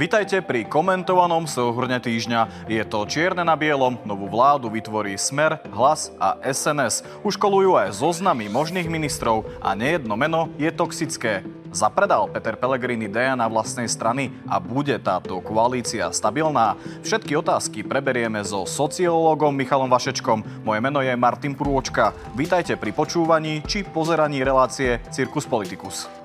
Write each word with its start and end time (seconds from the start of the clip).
Vitajte 0.00 0.40
pri 0.40 0.64
komentovanom 0.64 1.44
súhrne 1.44 2.00
týždňa. 2.00 2.64
Je 2.72 2.80
to 2.88 3.04
čierne 3.04 3.44
na 3.44 3.52
bielom, 3.52 4.00
novú 4.08 4.32
vládu 4.32 4.72
vytvorí 4.72 5.12
Smer, 5.20 5.60
Hlas 5.76 6.08
a 6.16 6.40
SNS. 6.40 7.04
Už 7.20 7.36
kolujú 7.36 7.76
aj 7.76 8.00
zoznamy 8.00 8.48
možných 8.48 8.88
ministrov 8.88 9.44
a 9.60 9.76
nejedno 9.76 10.16
meno 10.16 10.48
je 10.56 10.72
toxické. 10.72 11.44
Zapredal 11.68 12.32
Peter 12.32 12.56
Pellegrini 12.56 13.12
Deja 13.12 13.36
na 13.36 13.44
vlastnej 13.44 13.92
strany 13.92 14.32
a 14.48 14.56
bude 14.56 14.96
táto 15.04 15.36
koalícia 15.44 16.08
stabilná? 16.16 16.80
Všetky 17.04 17.36
otázky 17.36 17.84
preberieme 17.84 18.40
so 18.40 18.64
sociológom 18.64 19.52
Michalom 19.52 19.92
Vašečkom. 19.92 20.64
Moje 20.64 20.80
meno 20.80 21.04
je 21.04 21.12
Martin 21.12 21.52
Prúočka. 21.52 22.16
Vítajte 22.32 22.80
pri 22.80 22.96
počúvaní 22.96 23.60
či 23.68 23.84
pozeraní 23.84 24.40
relácie 24.40 24.96
Cirkus 25.12 25.44
Politicus. 25.44 26.19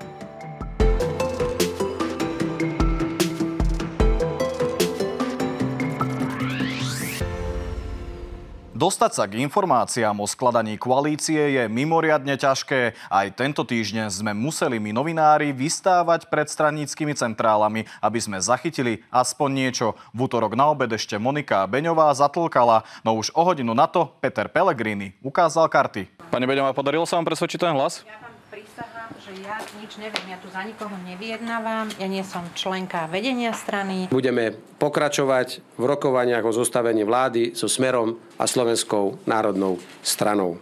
Dostať 8.76 9.12
sa 9.16 9.24
k 9.24 9.40
informáciám 9.40 10.20
o 10.20 10.28
skladaní 10.28 10.76
koalície 10.76 11.56
je 11.56 11.64
mimoriadne 11.64 12.36
ťažké. 12.36 12.92
Aj 13.08 13.24
tento 13.32 13.64
týždeň 13.64 14.12
sme 14.12 14.36
museli 14.36 14.76
my 14.76 14.92
novinári 14.92 15.48
vystávať 15.56 16.28
pred 16.28 16.44
straníckými 16.44 17.16
centrálami, 17.16 17.88
aby 18.04 18.18
sme 18.20 18.36
zachytili 18.36 19.00
aspoň 19.08 19.48
niečo. 19.48 19.96
V 20.12 20.28
útorok 20.28 20.60
na 20.60 20.68
obed 20.68 20.92
ešte 20.92 21.16
Monika 21.16 21.64
Beňová 21.64 22.12
zatlkala, 22.12 22.84
no 23.00 23.16
už 23.16 23.32
o 23.32 23.48
hodinu 23.48 23.72
na 23.72 23.88
to 23.88 24.12
Peter 24.20 24.44
Pellegrini 24.44 25.16
ukázal 25.24 25.72
karty. 25.72 26.12
Pani 26.28 26.44
Beňová, 26.44 26.76
podarilo 26.76 27.08
sa 27.08 27.16
vám 27.16 27.32
presvedčiť 27.32 27.56
ten 27.56 27.72
hlas? 27.72 28.04
Ja 28.04 28.20
vám 28.20 28.95
že 29.22 29.32
ja 29.42 29.58
nič 29.78 29.98
neviem, 29.98 30.26
ja 30.30 30.38
tu 30.38 30.50
za 30.50 30.62
nikoho 30.62 30.94
nevyjednávam, 31.06 31.90
ja 31.98 32.06
nie 32.06 32.22
som 32.26 32.46
členka 32.54 33.06
vedenia 33.10 33.54
strany. 33.54 34.10
Budeme 34.10 34.54
pokračovať 34.82 35.62
v 35.78 35.84
rokovaniach 35.84 36.44
o 36.44 36.52
zostavení 36.52 37.06
vlády 37.06 37.54
so 37.54 37.70
Smerom 37.70 38.18
a 38.36 38.44
Slovenskou 38.44 39.22
národnou 39.24 39.78
stranou. 40.02 40.58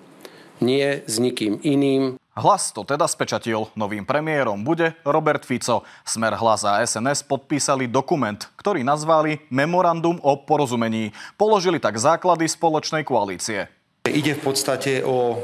Nie 0.62 1.02
s 1.04 1.18
nikým 1.18 1.58
iným. 1.60 2.16
Hlas 2.34 2.74
to 2.74 2.82
teda 2.82 3.06
spečatil. 3.06 3.70
Novým 3.78 4.02
premiérom 4.02 4.58
bude 4.66 4.98
Robert 5.06 5.46
Fico. 5.46 5.86
Smer 6.02 6.34
Hlas 6.34 6.66
a 6.66 6.82
SNS 6.82 7.22
podpísali 7.30 7.86
dokument, 7.86 8.38
ktorý 8.58 8.82
nazvali 8.82 9.38
Memorandum 9.54 10.18
o 10.18 10.34
porozumení. 10.42 11.14
Položili 11.38 11.78
tak 11.78 11.94
základy 11.94 12.50
spoločnej 12.50 13.06
koalície. 13.06 13.70
Ide 14.02 14.34
v 14.34 14.42
podstate 14.42 15.06
o 15.06 15.38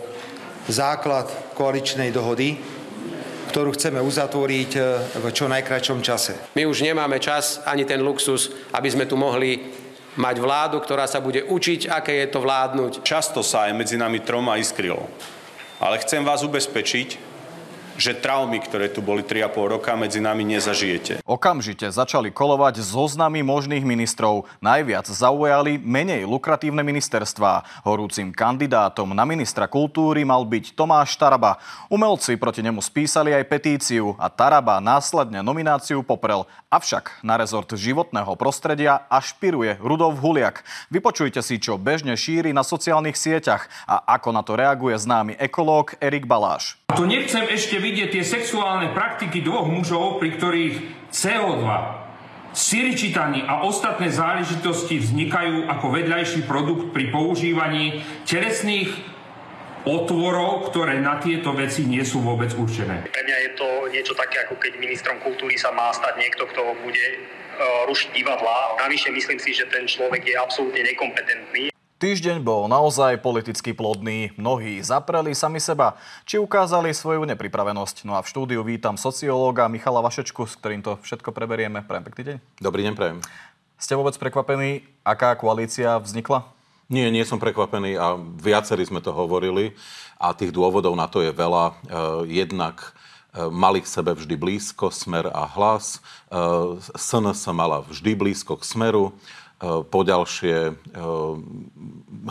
základ 0.67 1.31
koaličnej 1.55 2.11
dohody, 2.11 2.59
ktorú 3.51 3.75
chceme 3.75 3.98
uzatvoriť 3.98 4.70
e, 4.79 4.81
v 5.19 5.27
čo 5.34 5.51
najkračom 5.51 5.98
čase. 5.98 6.39
My 6.55 6.70
už 6.70 6.87
nemáme 6.87 7.19
čas 7.19 7.59
ani 7.67 7.83
ten 7.83 7.98
luxus, 7.98 8.55
aby 8.70 8.87
sme 8.87 9.11
tu 9.11 9.19
mohli 9.19 9.59
mať 10.15 10.37
vládu, 10.39 10.79
ktorá 10.79 11.11
sa 11.11 11.19
bude 11.19 11.43
učiť, 11.43 11.91
aké 11.91 12.23
je 12.23 12.28
to 12.31 12.39
vládnuť. 12.39 13.03
Často 13.03 13.43
sa 13.43 13.67
aj 13.67 13.75
medzi 13.75 13.98
nami 13.98 14.23
troma 14.23 14.55
iskrilo. 14.55 15.11
Ale 15.83 15.98
chcem 16.03 16.23
vás 16.23 16.47
ubezpečiť, 16.47 17.30
že 18.01 18.17
traumy, 18.17 18.65
ktoré 18.65 18.89
tu 18.89 19.05
boli 19.05 19.20
3,5 19.20 19.77
roka, 19.77 19.93
medzi 19.93 20.25
nami 20.25 20.41
nezažijete. 20.48 21.20
Okamžite 21.29 21.93
začali 21.93 22.33
kolovať 22.33 22.81
zoznamy 22.81 23.45
možných 23.45 23.84
ministrov. 23.84 24.48
Najviac 24.65 25.05
zaujali 25.05 25.77
menej 25.77 26.25
lukratívne 26.25 26.81
ministerstvá. 26.81 27.84
Horúcim 27.84 28.33
kandidátom 28.33 29.12
na 29.12 29.28
ministra 29.28 29.69
kultúry 29.69 30.25
mal 30.25 30.48
byť 30.48 30.73
Tomáš 30.73 31.21
Taraba. 31.21 31.61
Umelci 31.93 32.41
proti 32.41 32.65
nemu 32.65 32.81
spísali 32.81 33.37
aj 33.37 33.45
petíciu 33.53 34.17
a 34.17 34.33
Taraba 34.33 34.81
následne 34.81 35.45
nomináciu 35.45 36.01
poprel. 36.01 36.48
Avšak 36.73 37.21
na 37.21 37.37
rezort 37.37 37.69
životného 37.69 38.33
prostredia 38.41 39.05
ašpiruje 39.12 39.77
Rudolf 39.84 40.25
Huliak. 40.25 40.65
Vypočujte 40.89 41.45
si, 41.45 41.61
čo 41.61 41.77
bežne 41.77 42.17
šíri 42.17 42.56
na 42.56 42.65
sociálnych 42.65 43.21
sieťach 43.21 43.69
a 43.84 44.17
ako 44.17 44.33
na 44.33 44.41
to 44.41 44.56
reaguje 44.56 44.97
známy 44.97 45.37
ekológ 45.37 46.00
Erik 46.00 46.25
Baláš. 46.25 46.81
Tu 46.97 47.06
nechcem 47.06 47.47
ešte 47.47 47.78
vidieť 47.78 47.90
tie 47.95 48.23
sexuálne 48.23 48.95
praktiky 48.95 49.43
dvoch 49.43 49.67
mužov, 49.67 50.23
pri 50.23 50.37
ktorých 50.39 50.75
CO2, 51.11 51.65
siričitanie 52.51 53.47
a 53.47 53.62
ostatné 53.62 54.11
záležitosti 54.11 54.99
vznikajú 54.99 55.71
ako 55.71 55.87
vedľajší 55.95 56.47
produkt 56.50 56.91
pri 56.91 57.15
používaní 57.15 58.03
telesných 58.27 58.91
otvorov, 59.87 60.69
ktoré 60.69 61.00
na 61.00 61.17
tieto 61.23 61.56
veci 61.56 61.89
nie 61.89 62.05
sú 62.05 62.21
vôbec 62.21 62.53
určené. 62.53 63.06
Pre 63.06 63.25
mňa 63.25 63.37
je 63.49 63.50
to 63.56 63.69
niečo 63.89 64.12
také, 64.12 64.45
ako 64.45 64.61
keď 64.61 64.77
ministrom 64.77 65.17
kultúry 65.25 65.56
sa 65.56 65.73
má 65.73 65.89
stať 65.95 66.21
niekto, 66.21 66.45
kto 66.45 66.77
bude 66.84 67.00
e, 67.00 67.19
rušiť 67.89 68.12
divadla. 68.12 68.77
Navyše 68.77 69.09
myslím 69.09 69.41
si, 69.41 69.56
že 69.56 69.65
ten 69.73 69.89
človek 69.89 70.21
je 70.27 70.37
absolútne 70.37 70.84
nekompetentný. 70.84 71.69
Týždeň 72.00 72.41
bol 72.41 72.65
naozaj 72.65 73.21
politicky 73.21 73.77
plodný. 73.77 74.33
Mnohí 74.41 74.81
zapreli 74.81 75.37
sami 75.37 75.61
seba, 75.61 76.00
či 76.25 76.41
ukázali 76.41 76.97
svoju 76.97 77.28
nepripravenosť. 77.28 78.09
No 78.09 78.16
a 78.16 78.25
v 78.25 78.31
štúdiu 78.33 78.65
vítam 78.65 78.97
sociológa 78.97 79.69
Michala 79.69 80.00
Vašečku, 80.00 80.49
s 80.49 80.56
ktorým 80.56 80.81
to 80.81 80.97
všetko 81.05 81.28
preberieme. 81.28 81.84
Prajem 81.84 82.09
pekný 82.09 82.22
deň. 82.25 82.37
Dobrý 82.56 82.88
deň, 82.88 82.97
prajem. 82.97 83.21
Ste 83.77 84.00
vôbec 84.00 84.16
prekvapení, 84.16 84.81
aká 85.05 85.37
koalícia 85.37 86.00
vznikla? 86.00 86.49
Nie, 86.88 87.12
nie 87.12 87.21
som 87.28 87.37
prekvapený 87.37 88.00
a 88.00 88.17
viacerí 88.17 88.81
sme 88.88 89.05
to 89.05 89.12
hovorili 89.12 89.77
a 90.17 90.32
tých 90.32 90.56
dôvodov 90.56 90.97
na 90.97 91.05
to 91.05 91.21
je 91.21 91.37
veľa. 91.37 91.65
E, 91.69 91.72
jednak 92.32 92.97
e, 93.37 93.44
mali 93.53 93.84
k 93.84 93.93
sebe 93.93 94.17
vždy 94.17 94.41
blízko 94.41 94.88
smer 94.88 95.28
a 95.28 95.44
hlas. 95.53 96.00
SNS 96.97 97.44
sa 97.44 97.53
mala 97.53 97.84
vždy 97.84 98.17
blízko 98.17 98.56
k 98.56 98.65
smeru. 98.65 99.12
Eh, 99.60 99.84
poďalšie 99.84 100.72
eh, 100.72 100.76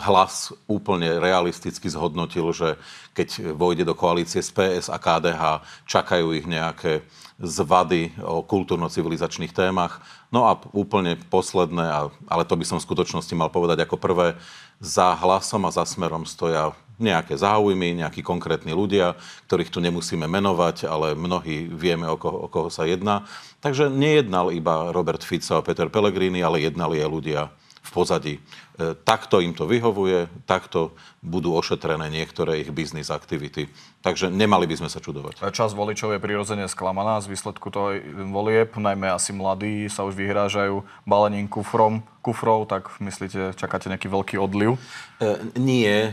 hlas 0.02 0.50
úplne 0.66 1.22
realisticky 1.22 1.86
zhodnotil, 1.86 2.50
že 2.50 2.74
keď 3.14 3.54
vojde 3.54 3.86
do 3.86 3.94
koalície 3.94 4.42
s 4.42 4.50
PS 4.50 4.90
a 4.90 4.98
KDH, 4.98 5.62
čakajú 5.86 6.34
ich 6.34 6.50
nejaké 6.50 7.06
zvady 7.38 8.10
o 8.18 8.42
kultúrno-civilizačných 8.42 9.54
témach. 9.54 10.02
No 10.34 10.50
a 10.50 10.58
úplne 10.74 11.14
posledné, 11.30 12.10
ale 12.26 12.42
to 12.50 12.58
by 12.58 12.66
som 12.66 12.82
v 12.82 12.86
skutočnosti 12.90 13.34
mal 13.38 13.46
povedať 13.46 13.86
ako 13.86 13.94
prvé, 13.94 14.34
za 14.82 15.14
hlasom 15.14 15.70
a 15.70 15.70
za 15.70 15.86
smerom 15.86 16.26
stoja 16.26 16.74
nejaké 17.00 17.34
záujmy, 17.34 17.96
nejakí 17.98 18.20
konkrétni 18.20 18.76
ľudia, 18.76 19.16
ktorých 19.48 19.72
tu 19.72 19.80
nemusíme 19.80 20.28
menovať, 20.28 20.84
ale 20.86 21.16
mnohí 21.16 21.66
vieme, 21.72 22.06
o 22.06 22.20
koho, 22.20 22.46
o 22.46 22.48
koho 22.52 22.68
sa 22.68 22.84
jedná. 22.84 23.24
Takže 23.64 23.88
nejednal 23.88 24.52
iba 24.52 24.92
Robert 24.92 25.24
Fico 25.24 25.58
a 25.58 25.64
Peter 25.64 25.88
Pellegrini, 25.88 26.44
ale 26.44 26.62
jednali 26.62 27.00
aj 27.00 27.08
ľudia 27.08 27.40
v 27.80 27.90
pozadí. 27.90 28.34
E, 28.80 28.96
takto 28.96 29.44
im 29.44 29.52
to 29.52 29.68
vyhovuje, 29.68 30.24
takto 30.48 30.96
budú 31.20 31.52
ošetrené 31.52 32.08
niektoré 32.08 32.64
ich 32.64 32.72
biznis 32.72 33.12
aktivity. 33.12 33.68
Takže 34.00 34.32
nemali 34.32 34.64
by 34.64 34.80
sme 34.80 34.88
sa 34.88 35.04
čudovať. 35.04 35.44
Čas 35.52 35.76
voličov 35.76 36.16
je 36.16 36.24
prirodzene 36.24 36.64
sklamaná 36.64 37.20
z 37.20 37.28
výsledku 37.28 37.68
toho 37.68 38.00
volieb, 38.32 38.72
najmä 38.72 39.12
asi 39.12 39.36
mladí 39.36 39.92
sa 39.92 40.08
už 40.08 40.16
vyhrážajú 40.16 40.80
balením 41.04 41.44
kufrom, 41.44 42.00
kufrov, 42.24 42.64
tak 42.68 42.88
myslíte, 43.00 43.56
čakáte 43.56 43.92
nejaký 43.92 44.08
veľký 44.08 44.36
odliv? 44.40 44.80
E, 45.20 45.36
nie. 45.60 46.08
E, 46.08 46.10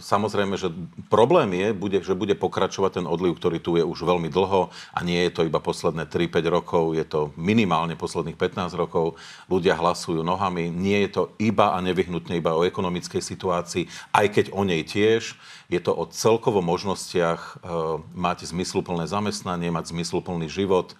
samozrejme, 0.00 0.60
že 0.60 0.68
problém 1.08 1.52
je, 1.56 1.68
bude, 1.72 2.00
že 2.04 2.12
bude 2.12 2.36
pokračovať 2.36 3.00
ten 3.00 3.06
odliv, 3.08 3.40
ktorý 3.40 3.56
tu 3.60 3.80
je 3.80 3.84
už 3.84 4.04
veľmi 4.04 4.28
dlho 4.28 4.68
a 4.68 4.98
nie 5.00 5.24
je 5.28 5.32
to 5.32 5.42
iba 5.48 5.60
posledné 5.60 6.04
3-5 6.08 6.44
rokov, 6.52 6.92
je 6.92 7.04
to 7.08 7.32
minimálne 7.40 7.96
posledných 7.96 8.36
15 8.36 8.72
rokov. 8.76 9.16
Ľudia 9.48 9.80
hlasujú 9.80 10.20
nohami. 10.20 10.68
Nie 10.68 11.08
je 11.08 11.10
to 11.16 11.22
iba 11.40 11.72
a 11.72 11.77
nevyhnutne 11.80 12.38
iba 12.38 12.54
o 12.54 12.66
ekonomickej 12.66 13.22
situácii, 13.22 13.90
aj 14.14 14.26
keď 14.32 14.46
o 14.54 14.62
nej 14.62 14.82
tiež. 14.82 15.38
Je 15.68 15.80
to 15.82 15.92
o 15.92 16.08
celkovo 16.08 16.64
možnostiach 16.64 17.40
e, 17.40 17.52
mať 18.16 18.48
zmysluplné 18.48 19.06
zamestnanie, 19.06 19.68
mať 19.68 19.92
zmysluplný 19.92 20.48
život. 20.48 20.92
E, 20.92 20.96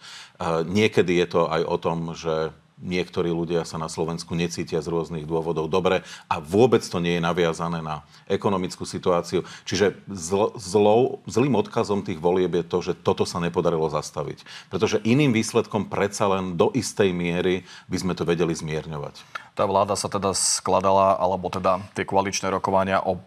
niekedy 0.69 1.19
je 1.23 1.27
to 1.29 1.43
aj 1.49 1.63
o 1.65 1.77
tom, 1.81 1.99
že 2.13 2.53
niektorí 2.83 3.31
ľudia 3.31 3.67
sa 3.67 3.77
na 3.77 3.91
Slovensku 3.91 4.35
necítia 4.39 4.79
z 4.79 4.91
rôznych 4.91 5.27
dôvodov 5.27 5.67
dobre 5.67 6.07
a 6.31 6.37
vôbec 6.39 6.81
to 6.83 7.03
nie 7.03 7.19
je 7.19 7.23
naviazané 7.23 7.83
na 7.83 8.07
ekonomickú 8.31 8.87
situáciu. 8.87 9.43
Čiže 9.67 9.99
zl- 10.11 10.55
zlou, 10.57 11.21
zlým 11.27 11.59
odkazom 11.59 12.07
tých 12.07 12.23
volieb 12.23 12.55
je 12.55 12.65
to, 12.65 12.79
že 12.81 12.93
toto 12.99 13.27
sa 13.27 13.43
nepodarilo 13.43 13.91
zastaviť. 13.91 14.47
Pretože 14.71 15.03
iným 15.03 15.35
výsledkom 15.35 15.91
predsa 15.91 16.31
len 16.31 16.55
do 16.55 16.71
istej 16.75 17.11
miery 17.11 17.67
by 17.91 17.97
sme 17.99 18.13
to 18.15 18.23
vedeli 18.23 18.55
zmierňovať. 18.55 19.21
Tá 19.59 19.67
vláda 19.67 19.99
sa 19.99 20.07
teda 20.07 20.31
skladala, 20.39 21.19
alebo 21.19 21.51
teda 21.51 21.83
tie 21.99 22.07
koaličné 22.07 22.47
rokovania 22.55 23.03
o 23.03 23.19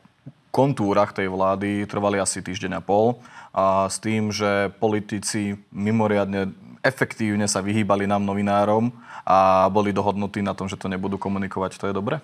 kontúrach 0.52 1.16
tej 1.16 1.32
vlády 1.32 1.88
trvali 1.88 2.20
asi 2.20 2.44
týždeň 2.44 2.80
a 2.80 2.82
pol 2.84 3.20
a 3.56 3.88
s 3.88 4.00
tým, 4.00 4.32
že 4.32 4.72
politici 4.80 5.60
mimoriadne 5.72 6.52
efektívne 6.82 7.46
sa 7.46 7.62
vyhýbali 7.62 8.10
nám 8.10 8.26
novinárom 8.26 8.90
a 9.26 9.70
boli 9.70 9.94
dohodnutí 9.94 10.42
na 10.42 10.58
tom, 10.58 10.66
že 10.66 10.78
to 10.78 10.90
nebudú 10.90 11.18
komunikovať. 11.22 11.78
To 11.78 11.86
je 11.90 11.94
dobre? 11.94 12.18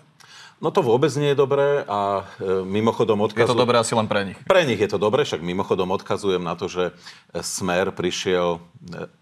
No 0.57 0.73
to 0.73 0.81
vôbec 0.81 1.13
nie 1.21 1.33
je 1.33 1.37
dobré 1.37 1.85
a 1.85 2.25
e, 2.41 2.65
mimochodom 2.65 3.29
odkazujem... 3.29 3.45
Je 3.45 3.53
to 3.53 3.61
dobré 3.61 3.77
asi 3.77 3.93
len 3.93 4.09
pre 4.09 4.25
nich. 4.25 4.37
Pre 4.41 4.65
nich 4.65 4.81
je 4.81 4.89
to 4.89 4.97
dobré, 4.97 5.21
však 5.21 5.45
mimochodom 5.45 5.93
odkazujem 5.93 6.41
na 6.41 6.57
to, 6.57 6.65
že 6.65 6.97
Smer 7.45 7.93
prišiel, 7.93 8.57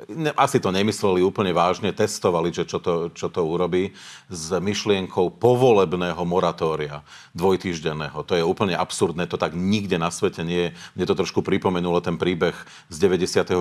ne, 0.08 0.32
asi 0.40 0.64
to 0.64 0.72
nemysleli 0.72 1.20
úplne 1.20 1.52
vážne, 1.52 1.92
testovali, 1.92 2.56
že 2.56 2.64
čo 2.64 2.80
to, 2.80 3.12
čo 3.12 3.28
to 3.28 3.44
urobí, 3.44 3.92
s 4.32 4.48
myšlienkou 4.56 5.36
povolebného 5.36 6.24
moratória 6.24 7.04
dvojtýždenného. 7.36 8.16
To 8.24 8.34
je 8.40 8.44
úplne 8.48 8.80
absurdné, 8.80 9.28
to 9.28 9.36
tak 9.36 9.60
nikde 9.60 10.00
na 10.00 10.16
svete 10.16 10.40
nie 10.40 10.72
je. 10.72 10.74
Mne 10.96 11.06
to 11.12 11.20
trošku 11.20 11.44
pripomenulo 11.44 12.00
ten 12.00 12.16
príbeh 12.16 12.56
z 12.88 12.96
96. 13.12 13.52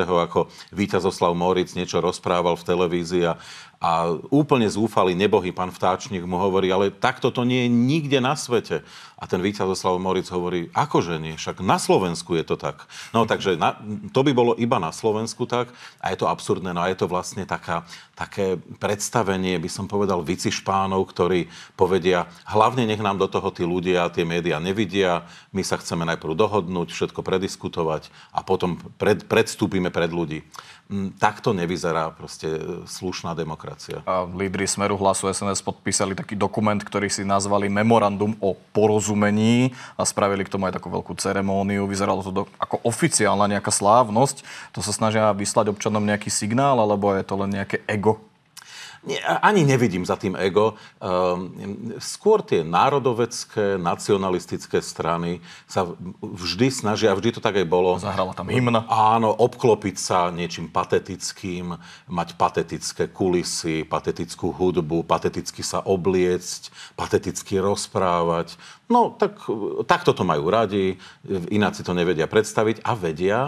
ako 0.00 0.48
Víťazoslav 0.72 1.36
Moric 1.36 1.76
niečo 1.76 2.00
rozprával 2.00 2.56
v 2.56 2.64
televízii 2.64 3.24
a 3.28 3.36
a 3.77 3.77
úplne 4.34 4.66
zúfalý, 4.66 5.14
nebohý 5.14 5.54
pán 5.54 5.70
Vtáčnik 5.70 6.26
mu 6.26 6.34
hovorí, 6.34 6.66
ale 6.74 6.90
takto 6.90 7.30
to 7.30 7.46
nie 7.46 7.66
je 7.66 7.70
nikde 7.70 8.18
na 8.18 8.34
svete. 8.34 8.82
A 9.18 9.26
ten 9.26 9.42
Víťazoslav 9.42 9.98
Moric 9.98 10.30
hovorí, 10.30 10.70
akože 10.70 11.18
nie, 11.18 11.34
však 11.34 11.58
na 11.58 11.82
Slovensku 11.82 12.38
je 12.38 12.46
to 12.46 12.54
tak. 12.54 12.86
No 13.10 13.26
takže 13.26 13.58
na, 13.58 13.74
to 14.14 14.22
by 14.22 14.30
bolo 14.30 14.54
iba 14.54 14.78
na 14.78 14.94
Slovensku 14.94 15.42
tak 15.42 15.74
a 15.98 16.14
je 16.14 16.22
to 16.22 16.30
absurdné. 16.30 16.70
No 16.70 16.86
a 16.86 16.86
je 16.86 17.02
to 17.02 17.10
vlastne 17.10 17.42
taká, 17.42 17.82
také 18.14 18.62
predstavenie, 18.78 19.58
by 19.58 19.66
som 19.66 19.90
povedal, 19.90 20.22
špánov, 20.38 21.10
ktorí 21.10 21.50
povedia, 21.74 22.30
hlavne 22.46 22.86
nech 22.86 23.02
nám 23.02 23.18
do 23.18 23.26
toho 23.26 23.50
tí 23.50 23.66
ľudia, 23.66 24.06
tie 24.14 24.22
médiá 24.22 24.62
nevidia, 24.62 25.26
my 25.50 25.66
sa 25.66 25.82
chceme 25.82 26.06
najprv 26.06 26.38
dohodnúť, 26.38 26.94
všetko 26.94 27.20
prediskutovať 27.26 28.14
a 28.30 28.46
potom 28.46 28.78
pred, 29.02 29.26
predstúpime 29.26 29.90
pred 29.90 30.14
ľudí. 30.14 30.46
Mm, 30.88 31.20
takto 31.20 31.52
nevyzerá 31.52 32.08
proste 32.16 32.48
e, 32.48 32.60
slušná 32.88 33.36
demokracia. 33.36 34.00
A 34.08 34.24
lídry 34.24 34.64
Smeru 34.64 34.96
hlasu 34.96 35.28
SNS 35.28 35.60
podpísali 35.60 36.16
taký 36.16 36.32
dokument, 36.32 36.80
ktorý 36.80 37.12
si 37.12 37.28
nazvali 37.28 37.68
Memorandum 37.68 38.32
o 38.40 38.56
porozumení 38.72 39.07
a 39.96 40.02
spravili 40.04 40.44
k 40.44 40.52
tomu 40.52 40.68
aj 40.68 40.76
takú 40.76 40.92
veľkú 40.92 41.16
ceremóniu. 41.16 41.88
Vyzeralo 41.88 42.20
to 42.20 42.32
do, 42.34 42.42
ako 42.60 42.84
oficiálna 42.84 43.48
nejaká 43.48 43.72
slávnosť. 43.72 44.44
To 44.76 44.84
sa 44.84 44.92
snažia 44.92 45.32
vyslať 45.32 45.72
občanom 45.72 46.04
nejaký 46.04 46.28
signál, 46.28 46.76
alebo 46.76 47.16
je 47.16 47.24
to 47.24 47.34
len 47.40 47.50
nejaké 47.56 47.80
ego 47.88 48.27
ani 49.42 49.62
nevidím 49.64 50.02
za 50.02 50.18
tým 50.18 50.34
ego. 50.34 50.74
Um, 50.98 51.94
skôr 52.02 52.42
tie 52.42 52.66
národovecké, 52.66 53.78
nacionalistické 53.78 54.82
strany 54.82 55.38
sa 55.70 55.86
vždy 56.20 56.68
snažia, 56.68 57.14
vždy 57.14 57.38
to 57.38 57.40
tak 57.40 57.56
aj 57.56 57.66
bolo. 57.68 57.96
Zahrala 57.96 58.34
tam 58.34 58.50
hymna. 58.50 58.84
Áno, 58.90 59.30
obklopiť 59.30 59.96
sa 59.96 60.18
niečím 60.34 60.68
patetickým, 60.68 61.78
mať 62.10 62.28
patetické 62.34 63.06
kulisy, 63.08 63.86
patetickú 63.86 64.50
hudbu, 64.50 65.06
pateticky 65.06 65.62
sa 65.62 65.78
obliecť, 65.84 66.94
pateticky 66.98 67.62
rozprávať. 67.62 68.58
No, 68.88 69.12
tak, 69.12 69.36
takto 69.84 70.16
to 70.16 70.24
majú 70.24 70.48
radi, 70.48 70.96
ináci 71.52 71.84
to 71.84 71.92
nevedia 71.92 72.24
predstaviť 72.24 72.80
a 72.80 72.96
vedia, 72.96 73.40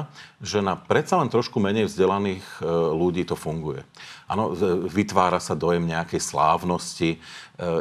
že 0.44 0.60
na 0.60 0.76
predsa 0.76 1.16
len 1.16 1.32
trošku 1.32 1.56
menej 1.56 1.88
vzdelaných 1.88 2.44
e, 2.60 2.68
ľudí 2.92 3.24
to 3.24 3.40
funguje. 3.40 3.80
Áno, 4.28 4.52
vytvára 4.84 5.39
sa 5.40 5.58
dojem 5.58 5.88
nejakej 5.88 6.20
slávnosti, 6.20 7.16
e, 7.16 7.18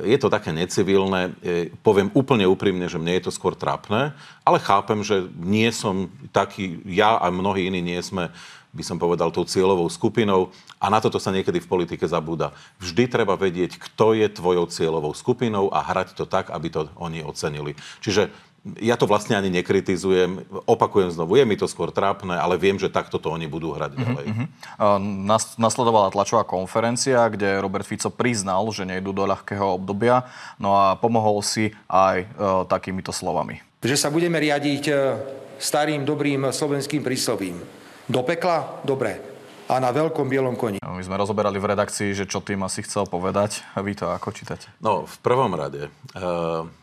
je 0.08 0.18
to 0.18 0.32
také 0.32 0.50
necivilné. 0.56 1.36
E, 1.44 1.70
poviem 1.84 2.10
úplne 2.16 2.48
úprimne, 2.48 2.88
že 2.88 2.98
mne 2.98 3.20
je 3.20 3.30
to 3.30 3.36
skôr 3.36 3.54
trápne, 3.54 4.16
ale 4.48 4.58
chápem, 4.64 5.04
že 5.04 5.28
nie 5.38 5.70
som 5.70 6.08
taký, 6.32 6.82
ja 6.88 7.20
a 7.20 7.28
mnohí 7.30 7.68
iní 7.68 7.84
nie 7.84 8.00
sme 8.00 8.32
by 8.70 8.84
som 8.86 9.02
povedal, 9.02 9.34
tou 9.34 9.42
cieľovou 9.42 9.90
skupinou 9.90 10.54
a 10.78 10.94
na 10.94 11.02
toto 11.02 11.18
sa 11.18 11.34
niekedy 11.34 11.58
v 11.58 11.70
politike 11.70 12.06
zabúda. 12.06 12.54
Vždy 12.78 13.10
treba 13.10 13.34
vedieť, 13.34 13.82
kto 13.82 14.14
je 14.14 14.30
tvojou 14.30 14.70
cieľovou 14.70 15.10
skupinou 15.18 15.74
a 15.74 15.82
hrať 15.82 16.14
to 16.14 16.30
tak, 16.30 16.54
aby 16.54 16.70
to 16.70 16.86
oni 17.02 17.26
ocenili. 17.26 17.74
Čiže 18.06 18.30
ja 18.80 19.00
to 19.00 19.08
vlastne 19.08 19.40
ani 19.40 19.48
nekritizujem. 19.50 20.44
Opakujem 20.68 21.10
znovu, 21.16 21.40
je 21.40 21.46
mi 21.48 21.56
to 21.56 21.66
skôr 21.66 21.90
trápne, 21.96 22.36
ale 22.36 22.60
viem, 22.60 22.76
že 22.76 22.92
takto 22.92 23.16
to 23.16 23.32
oni 23.32 23.48
budú 23.48 23.72
hrať 23.72 23.96
mhm, 23.96 24.00
ďalej. 24.00 24.26
Mm-hmm. 24.28 24.48
Nas, 25.26 25.56
nasledovala 25.56 26.12
tlačová 26.12 26.44
konferencia, 26.44 27.24
kde 27.32 27.64
Robert 27.64 27.88
Fico 27.88 28.12
priznal, 28.12 28.68
že 28.76 28.84
nejdu 28.84 29.16
do 29.16 29.24
ľahkého 29.24 29.80
obdobia, 29.80 30.28
no 30.60 30.76
a 30.76 31.00
pomohol 31.00 31.40
si 31.40 31.72
aj 31.88 32.18
e, 32.24 32.28
takýmito 32.68 33.16
slovami. 33.16 33.64
Že 33.80 33.96
sa 33.96 34.10
budeme 34.12 34.36
riadiť 34.44 34.84
e, 34.92 34.94
starým, 35.60 36.04
dobrým 36.04 36.52
slovenským 36.52 37.00
príslovím 37.00 37.64
do 38.10 38.22
pekla? 38.26 38.84
Dobre. 38.84 39.39
A 39.70 39.78
na 39.78 39.94
veľkom 39.94 40.26
bielom 40.26 40.58
koni. 40.58 40.82
No, 40.82 40.98
my 40.98 41.04
sme 41.06 41.14
rozoberali 41.14 41.62
v 41.62 41.70
redakcii, 41.70 42.18
že 42.18 42.26
čo 42.26 42.42
tým 42.42 42.66
asi 42.66 42.82
chcel 42.82 43.06
povedať. 43.06 43.62
A 43.78 43.86
vy 43.86 43.94
to 43.94 44.10
ako 44.10 44.34
čítate? 44.34 44.66
No, 44.82 45.06
v 45.06 45.18
prvom 45.22 45.54
rade. 45.54 45.86
E, 45.86 45.92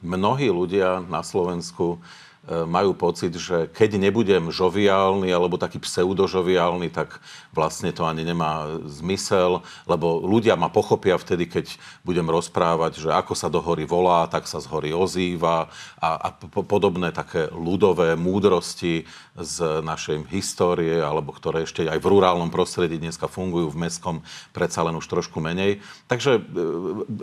mnohí 0.07 0.47
ľudia 0.47 1.03
na 1.03 1.27
Slovensku 1.27 1.99
majú 2.47 2.95
pocit, 2.95 3.35
že 3.35 3.67
keď 3.75 3.99
nebudem 3.99 4.55
žoviálny 4.55 5.29
alebo 5.35 5.59
taký 5.59 5.83
pseudožoviálny, 5.83 6.95
tak 6.95 7.19
vlastne 7.51 7.91
to 7.91 8.07
ani 8.07 8.23
nemá 8.23 8.79
zmysel, 8.87 9.67
lebo 9.91 10.23
ľudia 10.23 10.55
ma 10.55 10.71
pochopia 10.71 11.19
vtedy, 11.19 11.51
keď 11.51 11.75
budem 12.07 12.29
rozprávať, 12.31 13.03
že 13.03 13.11
ako 13.11 13.35
sa 13.35 13.51
do 13.51 13.59
hory 13.59 13.83
volá, 13.83 14.31
tak 14.31 14.47
sa 14.47 14.63
z 14.63 14.71
hory 14.71 14.95
ozýva 14.95 15.73
a, 15.99 16.11
a 16.17 16.29
podobné 16.63 17.11
také 17.11 17.51
ľudové 17.51 18.15
múdrosti 18.15 19.09
z 19.37 19.85
našej 19.85 20.33
histórie, 20.33 20.97
alebo 20.97 21.35
ktoré 21.35 21.69
ešte 21.69 21.85
aj 21.85 22.01
v 22.01 22.09
rurálnom 22.09 22.49
prostredí 22.49 22.97
dneska 22.97 23.29
fungujú, 23.29 23.69
v 23.69 23.81
mestskom 23.85 24.17
predsa 24.57 24.81
len 24.81 24.97
už 24.97 25.05
trošku 25.05 25.45
menej. 25.45 25.85
Takže 26.09 26.41
e, 26.41 26.41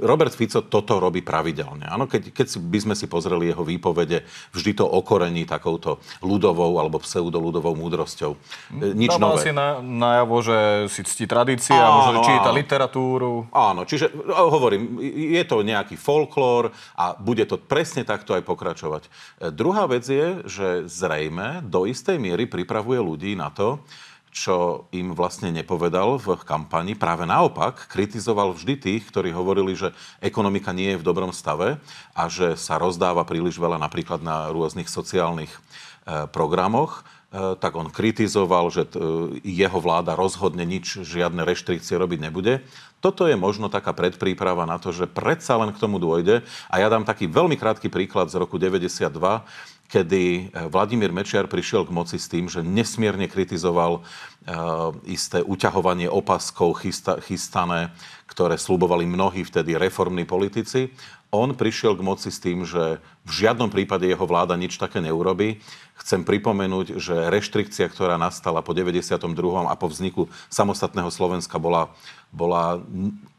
Robert 0.06 0.34
Fico 0.38 0.62
toto 0.62 1.02
robí 1.02 1.25
pravidelne. 1.25 1.90
Áno, 1.90 2.06
keď, 2.06 2.30
keď 2.30 2.48
by 2.62 2.80
sme 2.86 2.96
si 2.98 3.10
pozreli 3.10 3.50
jeho 3.50 3.66
výpovede, 3.66 4.25
vždy 4.54 4.72
to 4.78 4.86
oko 4.86 5.12
okorení 5.13 5.45
takouto 5.45 6.01
ľudovou 6.25 6.81
alebo 6.81 6.98
pseudoludovou 6.98 7.77
múdrosťou. 7.77 8.33
E, 8.33 8.98
nič 8.98 9.13
Dával 9.13 9.38
nové. 9.38 9.45
si 9.45 9.51
na, 9.54 9.77
najavo, 9.77 10.42
že 10.42 10.57
si 10.89 11.06
ctí 11.06 11.30
tradície 11.30 11.77
a 11.77 11.86
možno 11.94 12.25
číta 12.25 12.50
áno. 12.50 12.57
literatúru. 12.57 13.33
Áno, 13.54 13.86
čiže 13.86 14.10
hovorím, 14.33 14.98
je 15.38 15.44
to 15.45 15.62
nejaký 15.62 15.94
folklór 15.94 16.74
a 16.98 17.13
bude 17.13 17.45
to 17.45 17.62
presne 17.62 18.01
takto 18.01 18.33
aj 18.33 18.42
pokračovať. 18.42 19.06
E, 19.06 19.10
druhá 19.54 19.86
vec 19.86 20.01
je, 20.10 20.42
že 20.50 20.89
zrejme 20.89 21.62
do 21.62 21.86
istej 21.86 22.18
miery 22.18 22.50
pripravuje 22.50 22.98
ľudí 22.98 23.38
na 23.38 23.54
to, 23.54 23.86
čo 24.33 24.89
im 24.89 25.13
vlastne 25.13 25.53
nepovedal 25.53 26.18
v 26.18 26.41
kampani. 26.41 26.97
Práve 26.97 27.30
naopak, 27.30 27.85
kritizoval 27.85 28.57
vždy 28.57 28.81
tých, 28.81 29.06
ktorí 29.13 29.30
hovorili, 29.30 29.77
že 29.77 29.94
ekonomika 30.18 30.74
nie 30.74 30.97
je 30.97 31.00
v 31.00 31.06
dobrom 31.06 31.30
stave 31.30 31.77
a 32.18 32.24
že 32.25 32.57
sa 32.57 32.81
rozdáva 32.81 33.21
príliš 33.30 33.62
veľa 33.62 33.77
napríklad 33.77 34.25
na 34.25 34.50
rôznych 34.50 34.89
sociálnych 34.89 35.53
e, 35.53 35.59
programoch 36.33 37.06
e, 37.30 37.53
tak 37.62 37.77
on 37.77 37.94
kritizoval, 37.94 38.74
že 38.74 38.89
jeho 39.45 39.77
vláda 39.77 40.18
rozhodne 40.18 40.65
nič, 40.65 41.06
žiadne 41.06 41.45
reštrikcie 41.45 41.94
robiť 41.94 42.19
nebude. 42.25 42.65
Toto 43.03 43.27
je 43.27 43.35
možno 43.35 43.67
taká 43.67 43.91
predpríprava 43.91 44.63
na 44.63 44.79
to, 44.79 44.95
že 44.95 45.11
predsa 45.11 45.60
len 45.60 45.75
k 45.75 45.81
tomu 45.83 46.00
dôjde. 46.00 46.39
A 46.72 46.79
ja 46.79 46.88
dám 46.88 47.03
taký 47.03 47.27
veľmi 47.27 47.60
krátky 47.60 47.91
príklad 47.91 48.31
z 48.31 48.39
roku 48.39 48.55
92 48.55 49.12
kedy 49.93 50.24
eh, 50.25 50.65
Vladimír 50.74 51.13
Mečiar 51.13 51.45
prišiel 51.45 51.86
k 51.86 51.93
moci 51.93 52.17
s 52.17 52.25
tým, 52.25 52.50
že 52.50 52.65
nesmierne 52.65 53.29
kritizoval 53.29 54.01
uh, 54.01 54.89
isté 55.05 55.45
uťahovanie 55.45 56.10
opaskov 56.10 56.81
chysta, 56.81 57.22
chystané, 57.22 57.93
ktoré 58.25 58.57
slubovali 58.57 59.05
mnohí 59.05 59.45
vtedy 59.45 59.77
reformní 59.77 60.25
politici. 60.25 60.89
On 61.33 61.50
prišiel 61.53 61.98
k 61.98 62.05
moci 62.05 62.29
s 62.29 62.38
tým, 62.38 62.62
že 62.62 63.01
v 63.25 63.31
žiadnom 63.31 63.69
prípade 63.69 64.05
jeho 64.05 64.22
vláda 64.25 64.53
nič 64.53 64.77
také 64.77 65.01
neurobi. 65.01 65.62
Chcem 65.98 66.22
pripomenúť, 66.22 67.01
že 67.01 67.29
reštrikcia, 67.29 67.89
ktorá 67.89 68.22
nastala 68.22 68.62
po 68.62 68.77
92. 68.77 69.17
a 69.65 69.74
po 69.74 69.88
vzniku 69.89 70.29
samostatného 70.53 71.10
Slovenska 71.10 71.57
bola, 71.57 71.89
bola 72.34 72.82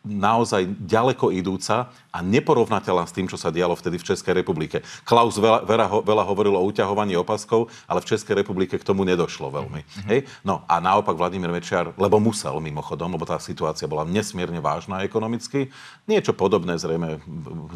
naozaj 0.05 0.69
ďaleko 0.85 1.33
idúca 1.33 1.89
a 2.13 2.19
neporovnateľná 2.21 3.09
s 3.09 3.17
tým, 3.17 3.25
čo 3.25 3.41
sa 3.41 3.49
dialo 3.49 3.73
vtedy 3.73 3.97
v 3.97 4.07
Českej 4.13 4.37
republike. 4.37 4.85
Klaus 5.03 5.41
veľa, 5.41 5.65
veľa, 5.65 5.87
veľa 6.05 6.25
hovoril 6.29 6.55
o 6.61 6.67
uťahovaní 6.69 7.17
opaskov, 7.17 7.73
ale 7.89 8.05
v 8.05 8.13
Českej 8.13 8.45
republike 8.45 8.77
k 8.77 8.85
tomu 8.85 9.09
nedošlo 9.09 9.49
veľmi. 9.49 9.81
Mm-hmm. 9.81 10.09
Hej? 10.13 10.29
No 10.45 10.61
a 10.69 10.77
naopak 10.77 11.17
Vladimír 11.17 11.49
Mečiar, 11.49 11.97
lebo 11.97 12.21
musel 12.21 12.53
mimochodom, 12.61 13.17
lebo 13.17 13.25
tá 13.25 13.41
situácia 13.41 13.89
bola 13.89 14.05
nesmierne 14.05 14.61
vážna 14.61 15.01
ekonomicky, 15.09 15.73
niečo 16.05 16.37
podobné 16.37 16.77
zrejme 16.77 17.25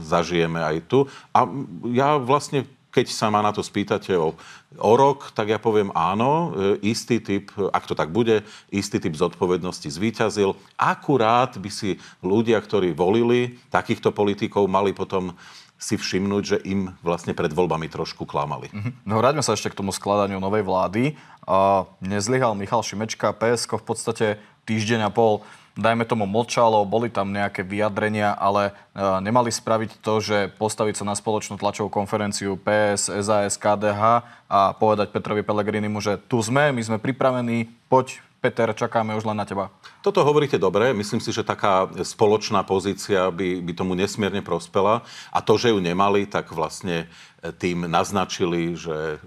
zažijeme 0.05 0.61
aj 0.61 0.77
tu. 0.85 1.09
A 1.33 1.49
ja 1.89 2.21
vlastne 2.21 2.69
keď 2.99 3.15
sa 3.15 3.31
ma 3.31 3.39
na 3.39 3.55
to 3.55 3.63
spýtate 3.63 4.11
o, 4.19 4.35
o 4.75 4.93
rok, 4.99 5.31
tak 5.31 5.55
ja 5.55 5.63
poviem 5.63 5.95
áno, 5.95 6.51
e, 6.83 6.91
istý 6.91 7.23
typ, 7.23 7.55
ak 7.71 7.87
to 7.87 7.95
tak 7.95 8.11
bude, 8.11 8.43
istý 8.75 8.99
typ 8.99 9.15
zodpovednosti 9.15 9.87
zvíťazil. 9.87 10.59
Akurát 10.75 11.55
by 11.55 11.71
si 11.71 12.03
ľudia, 12.27 12.59
ktorí 12.59 12.91
volili 12.91 13.55
takýchto 13.71 14.11
politikov, 14.11 14.67
mali 14.67 14.91
potom 14.91 15.39
si 15.79 15.95
všimnúť, 15.95 16.43
že 16.43 16.59
im 16.67 16.91
vlastne 17.07 17.39
pred 17.39 17.55
voľbami 17.55 17.87
trošku 17.87 18.27
klamali. 18.27 18.67
Mm-hmm. 18.75 19.07
No 19.07 19.23
vráťme 19.23 19.47
sa 19.47 19.55
ešte 19.55 19.71
k 19.71 19.79
tomu 19.79 19.95
skladaniu 19.95 20.43
novej 20.43 20.67
vlády. 20.67 21.15
Uh, 21.47 21.87
nezlyhal 22.03 22.59
Michal 22.59 22.83
Šimečka, 22.83 23.31
PSK 23.31 23.79
v 23.79 23.87
podstate 23.87 24.27
týždeň 24.67 25.07
a 25.07 25.11
pol 25.15 25.47
dajme 25.79 26.03
tomu 26.03 26.27
mlčalo, 26.27 26.83
boli 26.83 27.07
tam 27.07 27.31
nejaké 27.31 27.63
vyjadrenia, 27.63 28.35
ale 28.35 28.75
uh, 28.75 29.23
nemali 29.23 29.55
spraviť 29.55 30.03
to, 30.03 30.19
že 30.19 30.39
postaviť 30.59 31.01
sa 31.01 31.05
na 31.07 31.15
spoločnú 31.15 31.55
tlačovú 31.55 31.87
konferenciu 31.87 32.59
PS, 32.59 33.15
SAS, 33.23 33.55
KDH 33.55 34.27
a 34.51 34.75
povedať 34.75 35.15
Petrovi 35.15 35.47
Pelegrinimu, 35.47 36.03
že 36.03 36.19
tu 36.27 36.43
sme, 36.43 36.75
my 36.75 36.83
sme 36.83 36.99
pripravení, 36.99 37.71
poď 37.87 38.19
Peter, 38.39 38.71
čakáme 38.71 39.19
už 39.19 39.27
len 39.27 39.35
na 39.35 39.43
teba. 39.43 39.67
Toto 39.99 40.23
hovoríte 40.23 40.63
dobre. 40.63 40.95
Myslím 40.95 41.19
si, 41.19 41.35
že 41.35 41.43
taká 41.43 41.91
spoločná 41.91 42.63
pozícia 42.63 43.35
by, 43.35 43.59
by 43.67 43.73
tomu 43.75 43.99
nesmierne 43.99 44.47
prospela. 44.47 45.03
A 45.35 45.43
to, 45.43 45.59
že 45.59 45.75
ju 45.75 45.83
nemali, 45.83 46.23
tak 46.23 46.55
vlastne 46.55 47.11
tým 47.59 47.91
naznačili, 47.91 48.79
že 48.79 49.19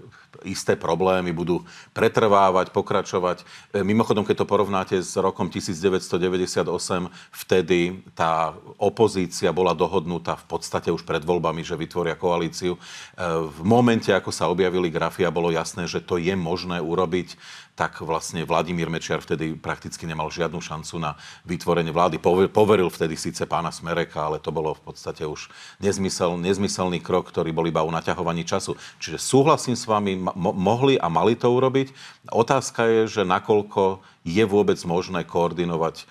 isté 0.44 0.78
problémy 0.78 1.30
budú 1.30 1.62
pretrvávať, 1.96 2.70
pokračovať. 2.74 3.42
E, 3.72 3.82
mimochodom, 3.82 4.26
keď 4.26 4.44
to 4.44 4.50
porovnáte 4.50 4.96
s 5.00 5.14
rokom 5.18 5.48
1998, 5.48 6.68
vtedy 7.30 8.02
tá 8.14 8.54
opozícia 8.78 9.50
bola 9.50 9.72
dohodnutá 9.72 10.36
v 10.38 10.46
podstate 10.46 10.88
už 10.90 11.02
pred 11.06 11.22
voľbami, 11.22 11.64
že 11.64 11.78
vytvoria 11.78 12.18
koalíciu. 12.18 12.76
E, 12.76 12.80
v 13.48 13.60
momente, 13.62 14.10
ako 14.10 14.30
sa 14.30 14.50
objavili 14.50 14.92
grafia, 14.92 15.34
bolo 15.34 15.50
jasné, 15.50 15.88
že 15.88 16.04
to 16.04 16.18
je 16.18 16.34
možné 16.36 16.78
urobiť 16.78 17.34
tak 17.72 18.04
vlastne 18.04 18.44
Vladimír 18.44 18.92
Mečiar 18.92 19.24
vtedy 19.24 19.56
prakticky 19.56 20.04
nemal 20.04 20.28
žiadnu 20.28 20.60
šancu 20.60 21.00
na 21.00 21.16
vytvorenie 21.48 21.88
vlády. 21.88 22.20
Poveril 22.52 22.92
vtedy 22.92 23.16
síce 23.16 23.48
pána 23.48 23.72
Smereka, 23.72 24.28
ale 24.28 24.36
to 24.36 24.52
bolo 24.52 24.76
v 24.76 24.92
podstate 24.92 25.24
už 25.24 25.48
nezmysel, 25.80 26.36
nezmyselný 26.36 27.00
krok, 27.00 27.32
ktorý 27.32 27.48
bol 27.48 27.64
iba 27.64 27.80
o 27.80 27.88
naťahovaní 27.88 28.44
času. 28.44 28.76
Čiže 29.00 29.16
súhlasím 29.16 29.72
s 29.72 29.88
vami, 29.88 30.20
mo- 30.20 30.52
mohli 30.52 31.00
a 31.00 31.08
mali 31.08 31.32
to 31.32 31.48
urobiť. 31.48 31.96
Otázka 32.28 32.84
je, 32.84 33.00
že 33.08 33.22
nakoľko 33.24 34.04
je 34.22 34.44
vôbec 34.46 34.78
možné 34.86 35.26
koordinovať 35.26 36.06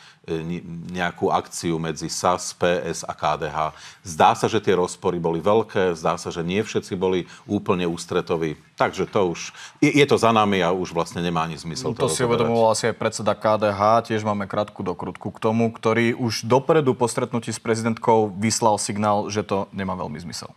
nejakú 0.94 1.34
akciu 1.34 1.82
medzi 1.82 2.06
SAS, 2.06 2.54
PS 2.54 3.01
a 3.01 3.13
KDH. 3.18 3.74
Zdá 4.06 4.38
sa, 4.38 4.46
že 4.46 4.62
tie 4.62 4.78
rozpory 4.78 5.18
boli 5.18 5.42
veľké, 5.42 5.98
zdá 5.98 6.13
sa, 6.22 6.30
že 6.30 6.46
nie 6.46 6.62
všetci 6.62 6.94
boli 6.94 7.25
úplne 7.50 7.90
ústretoví. 7.90 8.54
Takže 8.78 9.10
to 9.10 9.34
už, 9.34 9.50
je, 9.82 9.90
je 9.90 10.06
to 10.06 10.22
za 10.22 10.30
nami 10.30 10.62
a 10.62 10.70
už 10.70 10.94
vlastne 10.94 11.25
nemá 11.25 11.50
ani 11.50 11.58
zmysel 11.58 11.98
to, 11.98 12.06
to 12.06 12.13
si 12.13 12.22
uvedomoval 12.22 12.74
asi 12.74 12.94
aj 12.94 12.96
predseda 13.01 13.34
KDH, 13.34 14.13
tiež 14.13 14.22
máme 14.22 14.46
krátku 14.46 14.86
dokrutku 14.86 15.34
k 15.34 15.42
tomu, 15.42 15.74
ktorý 15.74 16.13
už 16.13 16.46
dopredu 16.46 16.94
po 16.94 17.10
stretnutí 17.10 17.50
s 17.50 17.58
prezidentkou 17.58 18.30
vyslal 18.38 18.78
signál, 18.78 19.25
že 19.34 19.42
to 19.42 19.66
nemá 19.74 19.98
veľmi 19.98 20.22
zmysel. 20.22 20.54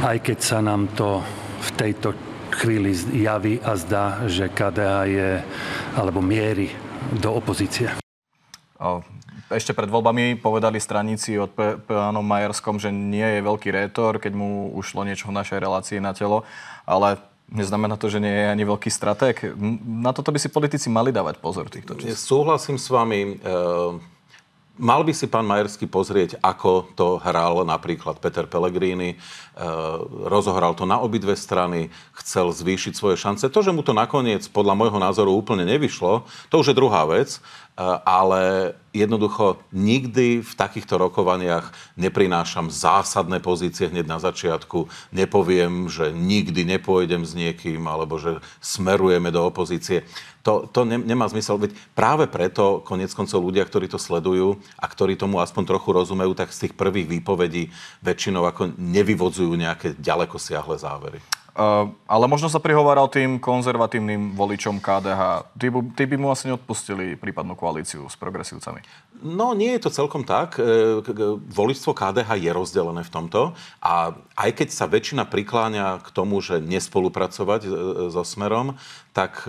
Aj 0.00 0.16
keď 0.16 0.38
sa 0.40 0.64
nám 0.64 0.88
to 0.96 1.20
v 1.60 1.70
tejto 1.76 2.16
chvíli 2.56 2.96
javí 3.12 3.60
a 3.60 3.76
zdá, 3.76 4.24
že 4.24 4.48
KDH 4.48 4.94
je 5.12 5.30
alebo 5.92 6.24
mieri 6.24 6.87
do 7.18 7.34
opozície. 7.34 7.90
Ešte 9.48 9.72
pred 9.72 9.88
voľbami 9.88 10.38
povedali 10.38 10.78
straníci 10.78 11.34
od 11.40 11.50
pánom 11.88 12.22
Majerskom, 12.22 12.78
že 12.78 12.92
nie 12.92 13.24
je 13.24 13.40
veľký 13.42 13.68
rétor, 13.72 14.22
keď 14.22 14.32
mu 14.36 14.70
ušlo 14.76 15.02
niečo 15.02 15.32
v 15.32 15.36
našej 15.40 15.58
relácii 15.58 15.98
na 15.98 16.12
telo, 16.12 16.46
ale 16.84 17.18
Neznamená 17.48 17.96
to, 17.96 18.12
že 18.12 18.20
nie 18.20 18.28
je 18.28 18.52
ani 18.52 18.64
veľký 18.68 18.92
stratég. 18.92 19.40
Na 19.88 20.12
toto 20.12 20.28
by 20.28 20.36
si 20.36 20.52
politici 20.52 20.92
mali 20.92 21.16
dávať 21.16 21.40
pozor 21.40 21.72
týchto 21.72 21.96
čísl. 21.96 22.12
Súhlasím 22.12 22.76
s 22.76 22.92
vami. 22.92 23.40
E- 23.40 24.17
Mal 24.78 25.02
by 25.02 25.10
si 25.10 25.26
pán 25.26 25.42
Majersky 25.42 25.90
pozrieť, 25.90 26.38
ako 26.38 26.94
to 26.94 27.18
hral 27.18 27.66
napríklad 27.66 28.22
Peter 28.22 28.46
Pellegrini. 28.46 29.14
E, 29.14 29.16
rozohral 30.30 30.78
to 30.78 30.86
na 30.86 31.02
obidve 31.02 31.34
strany, 31.34 31.90
chcel 32.22 32.54
zvýšiť 32.54 32.94
svoje 32.94 33.18
šance. 33.18 33.50
To, 33.50 33.60
že 33.60 33.74
mu 33.74 33.82
to 33.82 33.90
nakoniec 33.90 34.46
podľa 34.46 34.78
môjho 34.78 34.98
názoru 35.02 35.34
úplne 35.34 35.66
nevyšlo, 35.66 36.22
to 36.46 36.62
už 36.62 36.70
je 36.70 36.78
druhá 36.78 37.02
vec. 37.10 37.42
Eh, 37.78 37.98
ale 38.02 38.74
jednoducho 38.92 39.60
nikdy 39.70 40.40
v 40.40 40.52
takýchto 40.56 40.96
rokovaniach 40.96 41.70
neprinášam 41.94 42.72
zásadné 42.72 43.38
pozície 43.38 43.88
hneď 43.88 44.06
na 44.08 44.18
začiatku. 44.18 44.88
Nepoviem, 45.12 45.88
že 45.92 46.10
nikdy 46.10 46.64
nepôjdem 46.64 47.22
s 47.24 47.36
niekým 47.36 47.84
alebo 47.84 48.16
že 48.16 48.40
smerujeme 48.58 49.28
do 49.28 49.44
opozície. 49.44 50.04
To, 50.46 50.64
to 50.64 50.88
ne, 50.88 50.96
nemá 50.96 51.28
zmysel. 51.28 51.60
Veď 51.60 51.76
práve 51.92 52.24
preto 52.30 52.80
konec 52.80 53.12
koncov 53.12 53.44
ľudia, 53.44 53.68
ktorí 53.68 53.90
to 53.90 54.00
sledujú 54.00 54.56
a 54.80 54.86
ktorí 54.88 55.18
tomu 55.18 55.44
aspoň 55.44 55.76
trochu 55.76 55.92
rozumejú, 55.92 56.32
tak 56.32 56.54
z 56.54 56.68
tých 56.68 56.74
prvých 56.78 57.20
výpovedí 57.20 57.68
väčšinou 58.00 58.48
ako 58.48 58.72
nevyvodzujú 58.80 59.52
nejaké 59.58 59.98
ďaleko 60.00 60.40
siahle 60.40 60.80
závery. 60.80 61.20
Uh, 61.58 61.90
ale 62.06 62.30
možno 62.30 62.46
sa 62.46 62.62
prihováral 62.62 63.10
tým 63.10 63.42
konzervatívnym 63.42 64.38
voličom 64.38 64.78
KDH. 64.78 65.50
Tí, 65.58 65.66
tí 65.98 66.04
by 66.06 66.14
mu 66.14 66.30
asi 66.30 66.46
neodpustili 66.46 67.18
prípadnú 67.18 67.58
koalíciu 67.58 68.06
s 68.06 68.14
progresívcami. 68.14 68.78
No, 69.26 69.58
nie 69.58 69.74
je 69.74 69.82
to 69.82 69.90
celkom 69.90 70.22
tak. 70.22 70.62
E, 70.62 71.02
voličstvo 71.50 71.98
KDH 71.98 72.38
je 72.38 72.54
rozdelené 72.54 73.02
v 73.02 73.10
tomto 73.10 73.58
a 73.82 74.14
aj 74.38 74.50
keď 74.54 74.68
sa 74.70 74.86
väčšina 74.86 75.26
prikláňa 75.26 75.98
k 75.98 76.08
tomu, 76.14 76.38
že 76.38 76.62
nespolupracovať 76.62 77.60
e, 77.66 77.70
so 78.14 78.22
Smerom, 78.22 78.78
tak 79.10 79.42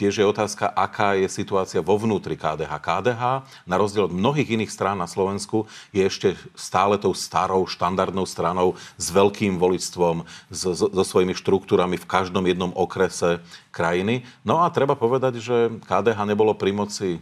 Tiež 0.00 0.16
je 0.16 0.24
otázka, 0.24 0.72
aká 0.72 1.12
je 1.12 1.28
situácia 1.28 1.84
vo 1.84 2.00
vnútri 2.00 2.32
KDH. 2.32 2.72
KDH, 2.80 3.44
na 3.68 3.76
rozdiel 3.76 4.08
od 4.08 4.16
mnohých 4.16 4.56
iných 4.56 4.72
strán 4.72 4.96
na 4.96 5.04
Slovensku, 5.04 5.68
je 5.92 6.00
ešte 6.00 6.40
stále 6.56 6.96
tou 6.96 7.12
starou, 7.12 7.68
štandardnou 7.68 8.24
stranou 8.24 8.80
s 8.96 9.12
veľkým 9.12 9.60
voličstvom, 9.60 10.24
so, 10.48 10.72
so 10.72 10.88
svojimi 11.04 11.36
štruktúrami 11.36 12.00
v 12.00 12.08
každom 12.08 12.48
jednom 12.48 12.72
okrese 12.72 13.44
krajiny. 13.76 14.24
No 14.40 14.64
a 14.64 14.72
treba 14.72 14.96
povedať, 14.96 15.36
že 15.36 15.68
KDH 15.84 16.16
nebolo 16.24 16.56
pri 16.56 16.72
moci 16.72 17.08
e, 17.16 17.18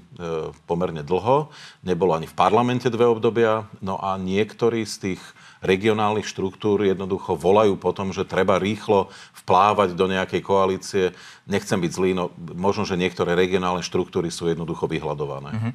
pomerne 0.70 1.02
dlho, 1.02 1.50
nebolo 1.82 2.14
ani 2.14 2.30
v 2.30 2.38
parlamente 2.38 2.86
dve 2.94 3.10
obdobia, 3.10 3.66
no 3.82 3.98
a 3.98 4.14
niektorí 4.14 4.86
z 4.86 4.94
tých 5.18 5.22
regionálnych 5.60 6.26
štruktúr 6.26 6.86
jednoducho 6.86 7.34
volajú 7.34 7.74
po 7.78 7.90
tom, 7.90 8.14
že 8.14 8.28
treba 8.28 8.58
rýchlo 8.62 9.10
vplávať 9.44 9.98
do 9.98 10.06
nejakej 10.06 10.42
koalície. 10.42 11.04
Nechcem 11.50 11.82
byť 11.82 11.90
zlý, 11.90 12.10
no 12.14 12.30
možno, 12.54 12.86
že 12.86 13.00
niektoré 13.00 13.34
regionálne 13.34 13.82
štruktúry 13.82 14.30
sú 14.30 14.46
jednoducho 14.46 14.86
vyhľadované. 14.86 15.50
Mm-hmm. 15.54 15.74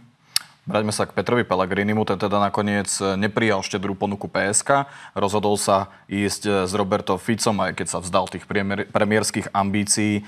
Vráťme 0.63 0.95
sa 0.95 1.03
k 1.03 1.11
Petrovi 1.11 1.43
Pellegrinimu, 1.43 2.07
ten 2.07 2.15
teda 2.15 2.39
nakoniec 2.39 2.87
neprijal 3.19 3.59
štedrú 3.67 3.99
ponuku 3.99 4.31
PSK. 4.31 4.87
Rozhodol 5.11 5.59
sa 5.59 5.91
ísť 6.07 6.63
s 6.63 6.71
Roberto 6.71 7.19
Ficom, 7.19 7.59
aj 7.59 7.75
keď 7.75 7.87
sa 7.91 7.99
vzdal 7.99 8.31
tých 8.31 8.47
premiérských 8.87 9.51
ambícií. 9.51 10.23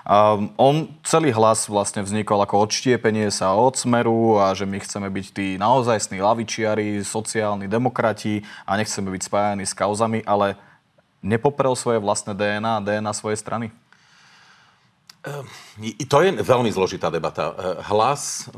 Um, 0.00 0.48
on 0.56 0.88
celý 1.04 1.28
hlas 1.36 1.68
vlastne 1.68 2.00
vznikol 2.00 2.40
ako 2.40 2.64
odštiepenie 2.64 3.28
sa 3.28 3.52
od 3.52 3.76
smeru 3.76 4.40
a 4.40 4.56
že 4.56 4.64
my 4.64 4.80
chceme 4.80 5.12
byť 5.12 5.26
tí 5.36 5.46
naozajstní 5.60 6.24
lavičiari, 6.24 7.04
sociálni 7.04 7.68
demokrati 7.68 8.40
a 8.64 8.80
nechceme 8.80 9.12
byť 9.12 9.22
spájani 9.28 9.64
s 9.68 9.76
kauzami, 9.76 10.24
ale 10.24 10.56
nepoprel 11.20 11.76
svoje 11.76 12.00
vlastné 12.00 12.32
DNA, 12.32 12.80
DNA 12.80 13.12
svojej 13.12 13.36
strany? 13.36 13.68
Ehm, 15.20 15.44
to 16.08 16.24
je 16.24 16.32
veľmi 16.40 16.72
zložitá 16.72 17.12
debata. 17.12 17.52
Ehm, 17.52 17.84
hlas 17.92 18.48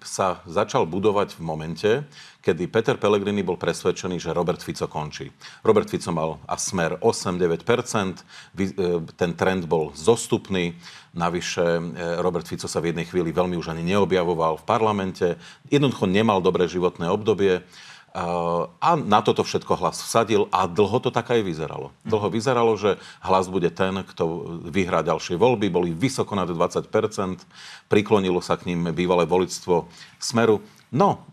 sa 0.00 0.40
začal 0.48 0.88
budovať 0.88 1.36
v 1.36 1.40
momente, 1.44 1.90
kedy 2.40 2.72
Peter 2.72 2.96
Pellegrini 2.96 3.44
bol 3.44 3.60
presvedčený, 3.60 4.16
že 4.16 4.32
Robert 4.32 4.64
Fico 4.64 4.88
končí. 4.88 5.28
Robert 5.60 5.92
Fico 5.92 6.08
mal 6.08 6.40
a 6.48 6.56
smer 6.56 6.96
8-9%, 7.04 8.24
ehm, 8.56 9.04
ten 9.12 9.36
trend 9.36 9.68
bol 9.68 9.92
zostupný, 9.92 10.72
navyše 11.12 11.62
Robert 12.24 12.48
Fico 12.48 12.64
sa 12.64 12.80
v 12.80 12.90
jednej 12.90 13.04
chvíli 13.04 13.30
veľmi 13.30 13.54
už 13.60 13.70
ani 13.70 13.84
neobjavoval 13.84 14.64
v 14.64 14.66
parlamente, 14.66 15.36
jednoducho 15.68 16.08
nemal 16.08 16.40
dobré 16.40 16.64
životné 16.64 17.12
obdobie 17.12 17.60
a 18.14 18.90
na 18.94 19.20
toto 19.26 19.42
všetko 19.42 19.74
hlas 19.74 19.98
vsadil 19.98 20.46
a 20.54 20.70
dlho 20.70 21.02
to 21.02 21.10
tak 21.10 21.34
aj 21.34 21.42
vyzeralo. 21.42 21.90
Dlho 22.06 22.30
vyzeralo, 22.30 22.78
že 22.78 23.02
hlas 23.18 23.50
bude 23.50 23.74
ten, 23.74 24.06
kto 24.06 24.54
vyhrá 24.70 25.02
ďalšie 25.02 25.34
voľby. 25.34 25.66
Boli 25.66 25.90
vysoko 25.90 26.38
nad 26.38 26.46
20%, 26.46 26.86
priklonilo 27.90 28.38
sa 28.38 28.54
k 28.54 28.70
ním 28.70 28.94
bývalé 28.94 29.26
voličstvo 29.26 29.90
Smeru. 30.22 30.62
No, 30.94 31.26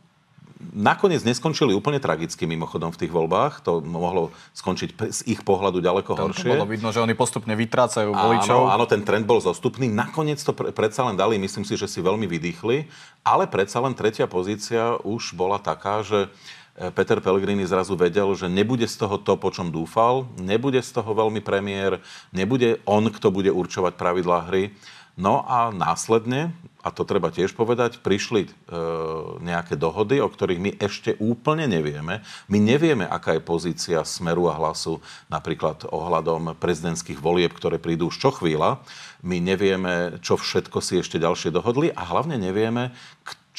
nakoniec 0.74 1.22
neskončili 1.22 1.74
úplne 1.74 2.02
tragicky 2.02 2.46
mimochodom 2.46 2.90
v 2.90 3.06
tých 3.06 3.14
voľbách. 3.14 3.62
To 3.66 3.82
mohlo 3.82 4.34
skončiť 4.58 4.90
z 5.10 5.22
ich 5.30 5.42
pohľadu 5.46 5.82
ďaleko 5.82 6.18
Tam 6.18 6.34
horšie. 6.34 6.58
Bolo 6.58 6.70
vidno, 6.70 6.90
že 6.90 7.02
oni 7.02 7.14
postupne 7.14 7.54
vytrácajú 7.58 8.10
voličov. 8.10 8.70
Áno, 8.70 8.74
áno, 8.74 8.86
ten 8.90 9.06
trend 9.06 9.26
bol 9.26 9.38
zostupný. 9.38 9.86
Nakoniec 9.86 10.42
to 10.42 10.54
predsa 10.54 11.06
len 11.06 11.18
dali, 11.18 11.38
myslím 11.38 11.62
si, 11.62 11.78
že 11.78 11.90
si 11.90 12.02
veľmi 12.02 12.26
vydýchli. 12.26 12.90
Ale 13.22 13.46
predsa 13.46 13.82
len 13.82 13.94
tretia 13.94 14.26
pozícia 14.26 14.98
už 15.06 15.38
bola 15.38 15.62
taká, 15.62 16.02
že 16.02 16.30
Peter 16.72 17.20
Pellegrini 17.20 17.68
zrazu 17.68 18.00
vedel, 18.00 18.32
že 18.34 18.48
nebude 18.48 18.88
z 18.88 18.96
toho 18.96 19.20
to, 19.20 19.36
po 19.36 19.52
čom 19.52 19.70
dúfal, 19.70 20.26
nebude 20.40 20.80
z 20.80 20.92
toho 20.96 21.12
veľmi 21.12 21.44
premiér, 21.44 22.00
nebude 22.32 22.80
on, 22.88 23.12
kto 23.12 23.28
bude 23.28 23.52
určovať 23.52 24.00
pravidlá 24.00 24.48
hry. 24.48 24.72
No 25.20 25.44
a 25.44 25.76
následne, 25.76 26.56
a 26.82 26.90
to 26.90 27.04
treba 27.04 27.30
tiež 27.30 27.54
povedať, 27.54 28.00
prišli 28.00 28.48
e, 28.48 28.50
nejaké 29.44 29.76
dohody, 29.76 30.24
o 30.24 30.32
ktorých 30.32 30.64
my 30.64 30.72
ešte 30.80 31.20
úplne 31.20 31.68
nevieme. 31.68 32.24
My 32.48 32.58
nevieme, 32.58 33.06
aká 33.06 33.38
je 33.38 33.44
pozícia 33.44 34.02
Smeru 34.08 34.48
a 34.50 34.58
Hlasu 34.58 35.04
napríklad 35.28 35.86
ohľadom 35.92 36.58
prezidentských 36.58 37.20
volieb, 37.20 37.54
ktoré 37.54 37.78
prídu 37.78 38.10
už 38.10 38.18
čo 38.18 38.32
chvíľa. 38.32 38.82
My 39.22 39.38
nevieme, 39.38 40.18
čo 40.24 40.40
všetko 40.40 40.80
si 40.82 41.04
ešte 41.04 41.22
ďalšie 41.22 41.54
dohodli 41.54 41.94
a 41.94 42.02
hlavne 42.02 42.40
nevieme, 42.40 42.96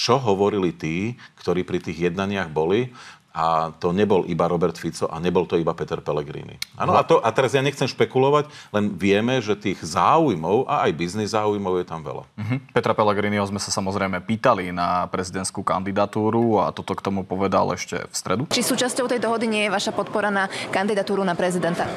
čo 0.02 0.18
hovorili 0.18 0.75
tí, 0.75 1.14
ktorí 1.38 1.62
pri 1.62 1.78
tých 1.78 2.11
jednaniach 2.11 2.50
boli 2.50 2.90
a 3.32 3.73
to 3.80 3.97
nebol 3.97 4.28
iba 4.28 4.44
Robert 4.44 4.76
Fico 4.76 5.09
a 5.09 5.16
nebol 5.16 5.49
to 5.49 5.56
iba 5.56 5.73
Peter 5.73 6.04
Pellegrini. 6.04 6.61
Ano, 6.76 6.92
a, 6.92 7.00
to, 7.00 7.16
a 7.25 7.32
teraz 7.32 7.56
ja 7.56 7.64
nechcem 7.64 7.88
špekulovať, 7.88 8.44
len 8.76 8.92
vieme, 8.92 9.40
že 9.40 9.56
tých 9.56 9.80
záujmov 9.80 10.68
a 10.68 10.85
aj 10.85 10.92
biznis 10.92 11.32
záujmov 11.32 11.80
je 11.80 11.87
tam 11.88 12.04
veľa. 12.04 12.28
Uh-huh. 12.28 12.59
Petra 12.76 12.92
Pellegriniho 12.92 13.40
sme 13.49 13.56
sa 13.56 13.73
samozrejme 13.73 14.21
pýtali 14.21 14.68
na 14.68 15.09
prezidentskú 15.09 15.64
kandidatúru 15.64 16.61
a 16.61 16.76
toto 16.76 16.92
k 16.92 17.00
tomu 17.00 17.25
povedal 17.25 17.73
ešte 17.73 18.04
v 18.04 18.14
stredu. 18.14 18.42
Či 18.52 18.61
súčasťou 18.68 19.09
tej 19.09 19.25
dohody 19.25 19.49
nie 19.49 19.64
je 19.64 19.71
vaša 19.73 19.97
podpora 19.97 20.28
na 20.28 20.52
kandidatúru 20.68 21.25
na 21.25 21.32
prezidenta? 21.32 21.88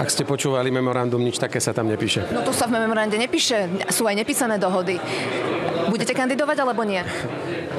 Ak 0.00 0.08
ste 0.08 0.24
počúvali 0.24 0.72
memorandum, 0.72 1.20
nič 1.20 1.36
také 1.36 1.60
sa 1.60 1.76
tam 1.76 1.92
nepíše. 1.92 2.32
No 2.32 2.40
tu 2.40 2.56
sa 2.56 2.64
v 2.64 2.80
memorande 2.80 3.20
nepíše, 3.20 3.92
sú 3.92 4.08
aj 4.08 4.16
nepísané 4.16 4.56
dohody. 4.56 4.96
Budete 5.88 6.12
kandidovať 6.12 6.56
alebo 6.60 6.84
nie? 6.84 7.00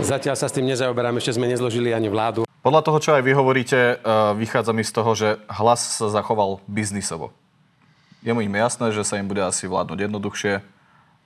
Zatiaľ 0.02 0.34
sa 0.34 0.50
s 0.50 0.56
tým 0.56 0.66
nezaoberám, 0.66 1.22
ešte 1.22 1.38
sme 1.38 1.46
nezložili 1.46 1.94
ani 1.94 2.10
vládu. 2.10 2.50
Podľa 2.62 2.82
toho, 2.86 2.98
čo 3.02 3.12
aj 3.18 3.26
vy 3.26 3.34
hovoríte, 3.34 3.78
e, 3.78 3.96
vychádza 4.38 4.74
mi 4.74 4.86
z 4.86 4.94
toho, 4.94 5.12
že 5.18 5.42
hlas 5.50 5.82
sa 5.98 6.14
zachoval 6.14 6.62
biznisovo. 6.70 7.34
Je 8.22 8.34
mu 8.34 8.46
im 8.46 8.54
jasné, 8.54 8.94
že 8.94 9.02
sa 9.02 9.18
im 9.18 9.26
bude 9.26 9.42
asi 9.42 9.66
vládnuť 9.66 9.98
jednoduchšie 10.06 10.54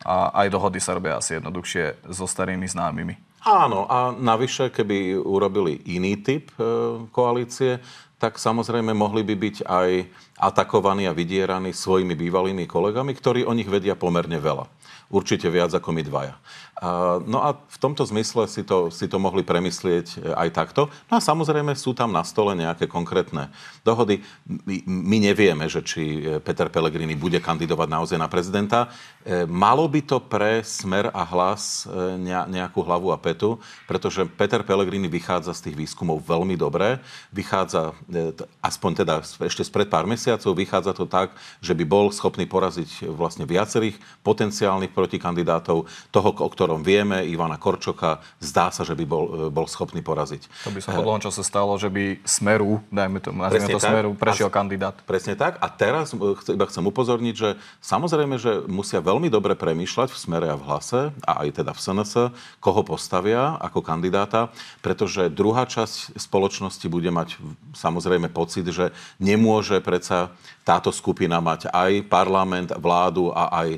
a 0.07 0.15
aj 0.43 0.47
dohody 0.47 0.79
sa 0.79 0.95
robia 0.95 1.19
asi 1.19 1.39
jednoduchšie 1.39 2.07
so 2.07 2.23
starými 2.23 2.67
známymi. 2.67 3.19
Áno, 3.45 3.85
a 3.85 4.09
navyše, 4.15 4.73
keby 4.73 5.21
urobili 5.21 5.77
iný 5.85 6.17
typ 6.17 6.49
e, 6.55 6.63
koalície, 7.11 7.83
tak 8.15 8.39
samozrejme 8.39 8.95
mohli 8.95 9.27
by 9.27 9.35
byť 9.35 9.57
aj 9.67 9.89
atakovaní 10.39 11.07
a 11.07 11.15
vydieraní 11.15 11.75
svojimi 11.75 12.15
bývalými 12.15 12.63
kolegami, 12.67 13.11
ktorí 13.15 13.43
o 13.43 13.55
nich 13.55 13.67
vedia 13.67 13.95
pomerne 13.95 14.39
veľa. 14.39 14.67
Určite 15.05 15.53
viac 15.53 15.69
ako 15.69 15.93
my 15.93 16.01
dvaja. 16.01 16.35
No 17.23 17.39
a 17.39 17.55
v 17.55 17.77
tomto 17.79 18.03
zmysle 18.03 18.51
si 18.51 18.59
to, 18.59 18.91
si 18.91 19.07
to 19.07 19.15
mohli 19.15 19.47
premyslieť 19.47 20.07
e, 20.19 20.35
aj 20.35 20.49
takto. 20.51 20.91
No 21.07 21.15
a 21.15 21.23
samozrejme 21.23 21.71
sú 21.71 21.95
tam 21.95 22.11
na 22.11 22.19
stole 22.27 22.51
nejaké 22.51 22.83
konkrétne 22.83 23.47
dohody. 23.87 24.19
My, 24.43 24.83
my 24.83 25.17
nevieme, 25.23 25.71
že 25.71 25.79
či 25.87 26.19
e, 26.19 26.43
Peter 26.43 26.67
Pellegrini 26.67 27.15
bude 27.15 27.39
kandidovať 27.39 27.87
naozaj 27.87 28.17
na 28.19 28.27
prezidenta. 28.27 28.91
E, 29.23 29.47
malo 29.47 29.87
by 29.87 30.03
to 30.03 30.19
pre 30.19 30.67
smer 30.67 31.15
a 31.15 31.23
hlas 31.23 31.87
nejakú 32.51 32.83
hlavu 32.83 33.15
a 33.15 33.17
petu, 33.23 33.55
pretože 33.87 34.27
Peter 34.35 34.59
Pellegrini 34.59 35.07
vychádza 35.07 35.55
z 35.55 35.71
tých 35.71 35.79
výskumov 35.79 36.27
veľmi 36.27 36.59
dobre. 36.59 36.99
Vychádza, 37.31 37.95
aspoň 38.61 38.91
teda 39.01 39.13
ešte 39.25 39.65
spred 39.65 39.89
pár 39.89 40.05
mesiacov, 40.05 40.53
vychádza 40.53 40.93
to 40.93 41.09
tak, 41.09 41.33
že 41.57 41.73
by 41.73 41.83
bol 41.83 42.13
schopný 42.13 42.45
poraziť 42.45 43.09
vlastne 43.09 43.49
viacerých 43.49 43.97
potenciálnych 44.21 44.93
protikandidátov, 44.93 45.89
toho, 46.13 46.29
o 46.29 46.49
ktorom 46.49 46.85
vieme, 46.85 47.25
Ivana 47.25 47.57
Korčoka, 47.57 48.21
zdá 48.37 48.69
sa, 48.69 48.85
že 48.85 48.93
by 48.93 49.05
bol, 49.09 49.25
e, 49.25 49.33
bol 49.49 49.65
schopný 49.65 50.05
poraziť. 50.05 50.45
To 50.69 50.71
by 50.71 50.79
sa 50.79 50.93
po 50.93 51.01
dlhom 51.01 51.21
čase 51.21 51.41
stalo, 51.41 51.73
že 51.81 51.89
by 51.89 52.21
Smeru, 52.21 52.85
dajme 52.93 53.17
to, 53.19 53.33
nazvime 53.33 53.73
to 53.73 53.81
tak, 53.81 53.89
Smeru, 53.89 54.11
prešiel 54.13 54.49
a, 54.49 54.53
kandidát. 54.53 54.95
Presne 55.09 55.33
tak. 55.33 55.57
A 55.57 55.67
teraz 55.73 56.13
e, 56.13 56.17
iba 56.53 56.65
chcem 56.69 56.85
upozorniť, 56.85 57.35
že 57.35 57.49
samozrejme, 57.81 58.37
že 58.37 58.61
musia 58.69 59.01
veľmi 59.01 59.33
dobre 59.33 59.57
premýšľať 59.57 60.13
v 60.13 60.17
Smere 60.21 60.47
a 60.53 60.59
v 60.59 60.63
Hlase, 60.69 61.09
a 61.25 61.41
aj 61.41 61.65
teda 61.65 61.73
v 61.73 61.79
SNS, 61.81 62.13
koho 62.61 62.81
postavia 62.85 63.57
ako 63.57 63.81
kandidáta, 63.81 64.53
pretože 64.85 65.33
druhá 65.33 65.65
časť 65.65 66.13
spoločnosti 66.21 66.85
bude 66.85 67.09
mať 67.09 67.41
samozrejme 67.73 67.94
pocit, 68.31 68.65
že 68.71 68.95
nemôže 69.21 69.77
predsa 69.83 70.33
táto 70.65 70.89
skupina 70.89 71.37
mať 71.43 71.69
aj 71.69 72.09
parlament, 72.09 72.73
vládu 72.75 73.29
a 73.35 73.51
aj 73.65 73.69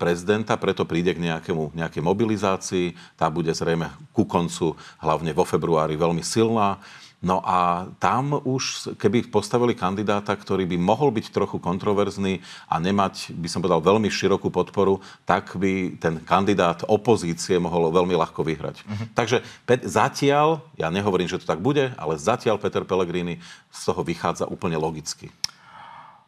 prezidenta, 0.00 0.56
preto 0.56 0.88
príde 0.88 1.12
k 1.12 1.20
nejakému, 1.20 1.76
nejakej 1.76 2.02
mobilizácii. 2.02 2.86
Tá 3.14 3.28
bude 3.28 3.52
zrejme 3.52 3.92
ku 4.16 4.24
koncu, 4.24 4.72
hlavne 4.98 5.36
vo 5.36 5.44
februári, 5.44 6.00
veľmi 6.00 6.24
silná. 6.24 6.80
No 7.24 7.40
a 7.40 7.88
tam 7.96 8.36
už, 8.44 8.92
keby 9.00 9.32
postavili 9.32 9.72
kandidáta, 9.72 10.36
ktorý 10.36 10.68
by 10.68 10.76
mohol 10.76 11.08
byť 11.08 11.32
trochu 11.32 11.56
kontroverzný 11.56 12.44
a 12.68 12.76
nemať, 12.76 13.32
by 13.32 13.48
som 13.48 13.64
povedal, 13.64 13.80
veľmi 13.80 14.12
širokú 14.12 14.52
podporu, 14.52 15.00
tak 15.24 15.56
by 15.56 15.96
ten 15.96 16.20
kandidát 16.20 16.84
opozície 16.84 17.56
mohol 17.56 17.88
veľmi 17.88 18.12
ľahko 18.12 18.44
vyhrať. 18.44 18.84
Uh-huh. 18.84 19.06
Takže 19.16 19.40
Pet, 19.64 19.88
zatiaľ, 19.88 20.60
ja 20.76 20.92
nehovorím, 20.92 21.24
že 21.24 21.40
to 21.40 21.48
tak 21.48 21.64
bude, 21.64 21.96
ale 21.96 22.20
zatiaľ 22.20 22.60
Peter 22.60 22.84
Pellegrini 22.84 23.40
z 23.72 23.80
toho 23.88 24.04
vychádza 24.04 24.44
úplne 24.52 24.76
logicky. 24.76 25.32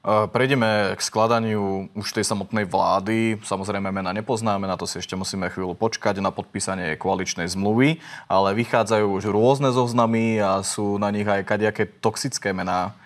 Prejdeme 0.09 0.97
k 0.97 1.05
skladaniu 1.05 1.93
už 1.93 2.17
tej 2.17 2.25
samotnej 2.25 2.65
vlády. 2.65 3.45
Samozrejme, 3.45 3.93
mena 3.93 4.09
nepoznáme, 4.17 4.65
na 4.65 4.81
to 4.81 4.89
si 4.89 5.05
ešte 5.05 5.13
musíme 5.13 5.53
chvíľu 5.53 5.77
počkať 5.77 6.25
na 6.25 6.33
podpísanie 6.33 6.97
koaličnej 6.97 7.45
zmluvy, 7.45 8.01
ale 8.25 8.57
vychádzajú 8.57 9.05
už 9.05 9.29
rôzne 9.29 9.69
zoznamy 9.69 10.41
a 10.41 10.65
sú 10.65 10.97
na 10.97 11.13
nich 11.13 11.29
aj 11.29 11.45
kadejaké 11.45 11.85
toxické 11.85 12.57
mená. 12.57 12.97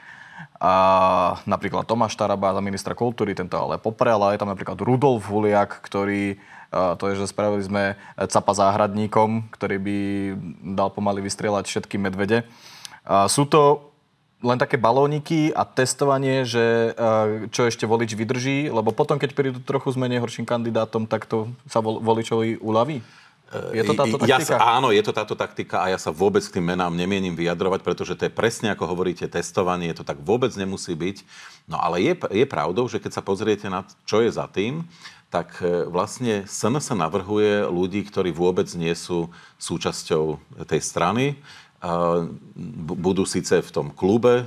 A 0.62 1.42
napríklad 1.42 1.90
Tomáš 1.90 2.14
Taraba 2.14 2.54
za 2.54 2.62
ministra 2.62 2.94
kultúry, 2.94 3.34
tento 3.34 3.58
ale 3.58 3.82
poprel, 3.82 4.22
a 4.22 4.30
je 4.30 4.38
tam 4.38 4.54
napríklad 4.54 4.78
Rudolf 4.78 5.26
Huliak, 5.26 5.82
ktorý 5.82 6.38
to 6.70 7.04
je, 7.10 7.18
že 7.18 7.34
spravili 7.34 7.66
sme 7.66 7.98
capa 8.30 8.54
záhradníkom, 8.54 9.50
ktorý 9.50 9.76
by 9.82 9.98
dal 10.78 10.94
pomaly 10.94 11.18
vystrieľať 11.18 11.66
všetky 11.66 11.98
medvede. 11.98 12.46
Sú 13.26 13.50
to 13.50 13.90
len 14.42 14.58
také 14.58 14.74
balóniky 14.76 15.54
a 15.54 15.62
testovanie, 15.62 16.42
že 16.42 16.92
eh, 16.92 17.46
čo 17.54 17.64
ešte 17.64 17.86
volič 17.86 18.18
vydrží, 18.18 18.68
lebo 18.68 18.90
potom, 18.90 19.16
keď 19.16 19.30
prídu 19.32 19.58
trochu 19.62 19.94
s 19.94 19.96
menej 19.96 20.18
horším 20.18 20.44
kandidátom, 20.44 21.06
tak 21.06 21.30
to 21.30 21.48
sa 21.70 21.78
voličovi 21.80 22.58
uľaví? 22.58 23.00
Eh, 23.52 23.80
je 23.80 23.82
to 23.86 23.94
táto 23.94 24.16
taktika? 24.18 24.56
Ja, 24.58 24.80
áno, 24.80 24.88
je 24.90 25.02
to 25.04 25.12
táto 25.12 25.34
taktika 25.38 25.84
a 25.84 25.86
ja 25.92 25.98
sa 26.00 26.10
vôbec 26.10 26.40
k 26.42 26.58
tým 26.58 26.74
menám 26.74 26.92
nemienim 26.92 27.36
vyjadrovať, 27.36 27.80
pretože 27.84 28.18
to 28.18 28.26
je 28.26 28.32
presne 28.32 28.72
ako 28.72 28.88
hovoríte, 28.88 29.28
testovanie, 29.30 29.94
to 29.94 30.02
tak 30.02 30.18
vôbec 30.24 30.50
nemusí 30.58 30.96
byť. 30.96 31.16
No 31.68 31.78
ale 31.78 32.02
je, 32.02 32.12
je 32.32 32.46
pravdou, 32.48 32.88
že 32.90 32.98
keď 32.98 33.20
sa 33.20 33.22
pozriete 33.22 33.70
na 33.70 33.86
čo 34.08 34.24
je 34.24 34.32
za 34.32 34.48
tým, 34.48 34.82
tak 35.28 35.60
eh, 35.60 35.84
vlastne 35.86 36.48
SNS 36.48 36.96
navrhuje 36.96 37.68
ľudí, 37.68 38.02
ktorí 38.08 38.32
vôbec 38.32 38.66
nie 38.72 38.92
sú 38.96 39.28
súčasťou 39.60 40.40
tej 40.66 40.80
strany 40.80 41.38
budú 42.86 43.26
síce 43.26 43.58
v 43.58 43.70
tom 43.74 43.90
klube 43.90 44.46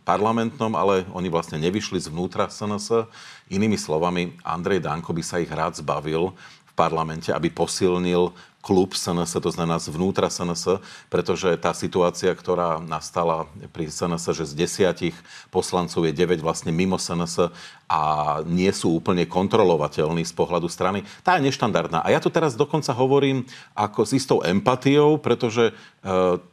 parlamentnom, 0.00 0.72
ale 0.72 1.04
oni 1.12 1.28
vlastne 1.28 1.60
nevyšli 1.60 2.00
zvnútra 2.00 2.48
SNS. 2.48 3.04
Inými 3.52 3.76
slovami, 3.76 4.32
Andrej 4.40 4.80
Danko 4.80 5.12
by 5.12 5.20
sa 5.20 5.36
ich 5.44 5.52
rád 5.52 5.76
zbavil 5.76 6.32
v 6.32 6.72
parlamente, 6.72 7.28
aby 7.36 7.52
posilnil 7.52 8.32
klub 8.60 8.92
SNS, 8.92 9.40
to 9.40 9.50
znamená 9.50 9.80
zvnútra 9.80 10.28
SNS, 10.28 10.84
pretože 11.08 11.48
tá 11.56 11.72
situácia, 11.72 12.28
ktorá 12.36 12.76
nastala 12.76 13.48
pri 13.72 13.88
SNS, 13.88 14.36
že 14.36 14.44
z 14.52 14.52
desiatich 14.52 15.16
poslancov 15.48 16.04
je 16.04 16.12
9 16.12 16.44
vlastne 16.44 16.68
mimo 16.68 17.00
SNS 17.00 17.48
a 17.90 18.00
nie 18.46 18.70
sú 18.70 19.02
úplne 19.02 19.26
kontrolovateľní 19.26 20.22
z 20.22 20.30
pohľadu 20.36 20.70
strany, 20.70 21.02
tá 21.26 21.40
je 21.40 21.50
neštandardná. 21.50 22.06
A 22.06 22.12
ja 22.14 22.22
tu 22.22 22.30
teraz 22.30 22.54
dokonca 22.54 22.94
hovorím 22.94 23.42
ako 23.74 24.06
s 24.06 24.14
istou 24.14 24.38
empatiou, 24.46 25.18
pretože 25.18 25.72
e, 25.72 25.72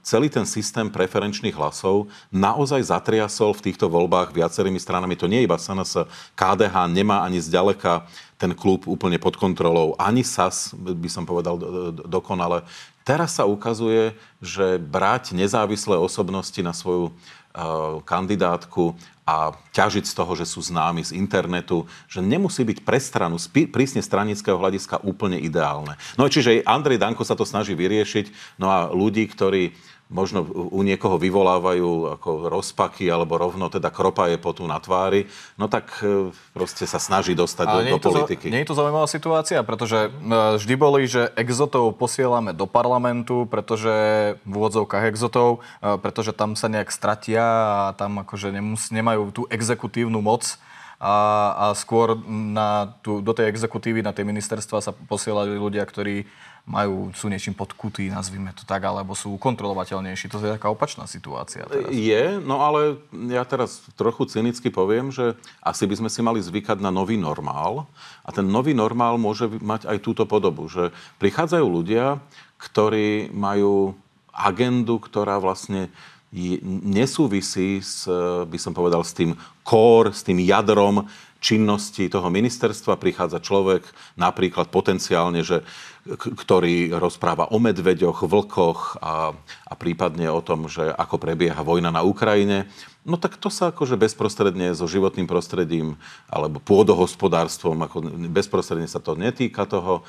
celý 0.01 0.33
ten 0.33 0.49
systém 0.49 0.89
preferenčných 0.89 1.53
hlasov 1.53 2.09
naozaj 2.33 2.89
zatriasol 2.89 3.53
v 3.53 3.69
týchto 3.69 3.85
voľbách 3.85 4.33
viacerými 4.33 4.81
stranami. 4.81 5.13
To 5.19 5.29
nie 5.29 5.43
je 5.43 5.47
iba 5.51 5.61
SNS. 5.61 6.09
KDH 6.33 6.89
nemá 6.89 7.21
ani 7.21 7.37
zďaleka 7.37 8.09
ten 8.37 8.53
klub 8.53 8.85
úplne 8.85 9.17
pod 9.17 9.33
kontrolou. 9.33 9.97
Ani 9.97 10.21
SAS, 10.21 10.73
by 10.77 11.09
som 11.09 11.25
povedal 11.25 11.57
dokonale. 12.05 12.67
Teraz 13.07 13.39
sa 13.39 13.47
ukazuje, 13.47 14.19
že 14.43 14.75
brať 14.77 15.31
nezávislé 15.31 15.95
osobnosti 15.95 16.59
na 16.59 16.75
svoju 16.75 17.09
uh, 17.09 18.03
kandidátku 18.03 18.99
a 19.23 19.55
ťažiť 19.71 20.03
z 20.07 20.13
toho, 20.15 20.35
že 20.39 20.47
sú 20.47 20.63
známi 20.63 21.03
z 21.03 21.15
internetu, 21.15 21.87
že 22.07 22.23
nemusí 22.23 22.63
byť 22.63 22.83
pre 22.83 22.99
stranu 22.99 23.35
prísne 23.71 23.99
stranického 23.99 24.55
hľadiska 24.55 25.03
úplne 25.03 25.39
ideálne. 25.39 25.99
No 26.19 26.31
čiže 26.31 26.63
Andrej 26.63 26.99
Danko 26.99 27.27
sa 27.27 27.35
to 27.35 27.43
snaží 27.43 27.75
vyriešiť, 27.75 28.59
no 28.59 28.71
a 28.71 28.87
ľudí, 28.87 29.27
ktorí 29.27 29.75
možno 30.07 30.47
u 30.47 30.79
niekoho 30.87 31.19
vyvolávajú 31.19 32.15
ako 32.19 32.47
rozpaky 32.47 33.11
alebo 33.11 33.35
rovno 33.35 33.67
teda 33.67 33.91
kropa 33.91 34.31
je 34.31 34.39
potu 34.39 34.63
na 34.63 34.79
tvári, 34.79 35.27
no 35.59 35.67
tak 35.67 35.99
e, 35.99 36.31
proste 36.55 36.87
sa 36.87 36.95
snaží 36.95 37.35
dostať 37.35 37.65
do, 37.67 37.79
do 37.95 37.99
politiky. 37.99 38.47
Za, 38.47 38.53
nie 38.55 38.61
je 38.63 38.69
to 38.71 38.79
zaujímavá 38.79 39.07
situácia, 39.11 39.59
pretože 39.67 40.07
e, 40.07 40.09
vždy 40.55 40.73
boli, 40.79 41.11
že 41.11 41.27
exotov 41.35 41.91
posielame 41.99 42.55
do 42.55 42.63
parlamentu, 42.63 43.43
pretože 43.51 43.91
v 44.47 44.53
úvodzovkách 44.55 45.11
exotov, 45.11 45.59
e, 45.83 45.99
pretože 45.99 46.31
tam 46.31 46.55
sa 46.55 46.71
nejak 46.71 46.87
stratia 46.87 47.43
a 47.43 47.91
tam 47.91 48.23
akože 48.23 48.55
nemus, 48.55 48.87
nemajú 48.95 49.35
tú 49.35 49.41
exekutívnu 49.51 50.23
moc 50.23 50.55
a, 50.97 51.15
a 51.53 51.65
skôr 51.77 52.17
na 52.25 52.97
tú, 53.05 53.21
do 53.21 53.29
tej 53.29 53.53
exekutívy, 53.53 54.01
na 54.01 54.13
tie 54.13 54.25
ministerstva 54.25 54.81
sa 54.81 54.91
posielali 54.93 55.53
ľudia, 55.53 55.85
ktorí 55.85 56.25
majú, 56.67 57.15
sú 57.15 57.31
niečím 57.31 57.55
podkutí, 57.55 58.11
nazvime 58.11 58.51
to 58.51 58.67
tak, 58.67 58.83
alebo 58.83 59.15
sú 59.15 59.39
kontrolovateľnejší. 59.39 60.27
To 60.27 60.43
je 60.43 60.59
taká 60.59 60.67
opačná 60.67 61.07
situácia. 61.07 61.63
Teraz. 61.63 61.87
Je, 61.95 62.43
no 62.43 62.59
ale 62.59 62.99
ja 63.31 63.47
teraz 63.47 63.79
trochu 63.95 64.27
cynicky 64.27 64.67
poviem, 64.67 65.07
že 65.07 65.39
asi 65.63 65.87
by 65.87 65.95
sme 65.95 66.09
si 66.11 66.19
mali 66.19 66.43
zvykať 66.43 66.83
na 66.83 66.91
nový 66.91 67.15
normál 67.15 67.87
a 68.27 68.35
ten 68.35 68.43
nový 68.43 68.75
normál 68.75 69.15
môže 69.15 69.47
mať 69.47 69.87
aj 69.87 69.97
túto 70.03 70.27
podobu, 70.27 70.67
že 70.67 70.91
prichádzajú 71.23 71.63
ľudia, 71.63 72.19
ktorí 72.59 73.31
majú 73.31 73.95
agendu, 74.35 74.99
ktorá 74.99 75.39
vlastne 75.39 75.87
nesúvisí 76.85 77.81
s, 77.81 78.05
by 78.45 78.57
som 78.61 78.71
povedal, 78.71 79.01
s 79.01 79.11
tým 79.17 79.33
core, 79.65 80.13
s 80.13 80.21
tým 80.21 80.39
jadrom 80.45 81.09
činnosti 81.37 82.09
toho 82.09 82.29
ministerstva. 82.33 82.97
Prichádza 82.97 83.41
človek 83.41 83.85
napríklad 84.17 84.73
potenciálne, 84.73 85.45
že 85.45 85.61
ktorý 86.17 86.95
rozpráva 86.97 87.51
o 87.51 87.57
medveďoch, 87.59 88.25
vlkoch 88.25 89.03
a, 89.03 89.35
a 89.67 89.73
prípadne 89.75 90.31
o 90.31 90.41
tom, 90.41 90.71
že 90.71 90.87
ako 90.87 91.19
prebieha 91.19 91.59
vojna 91.61 91.91
na 91.91 92.01
Ukrajine. 92.01 92.71
No 93.07 93.15
tak 93.15 93.39
to 93.39 93.47
sa 93.47 93.71
akože 93.71 93.95
bezprostredne 93.95 94.75
so 94.75 94.83
životným 94.83 95.31
prostredím 95.31 95.95
alebo 96.27 96.59
pôdohospodárstvom, 96.59 97.79
ako 97.87 98.03
bezprostredne 98.27 98.83
sa 98.83 98.99
to 98.99 99.15
netýka 99.15 99.63
toho. 99.63 100.03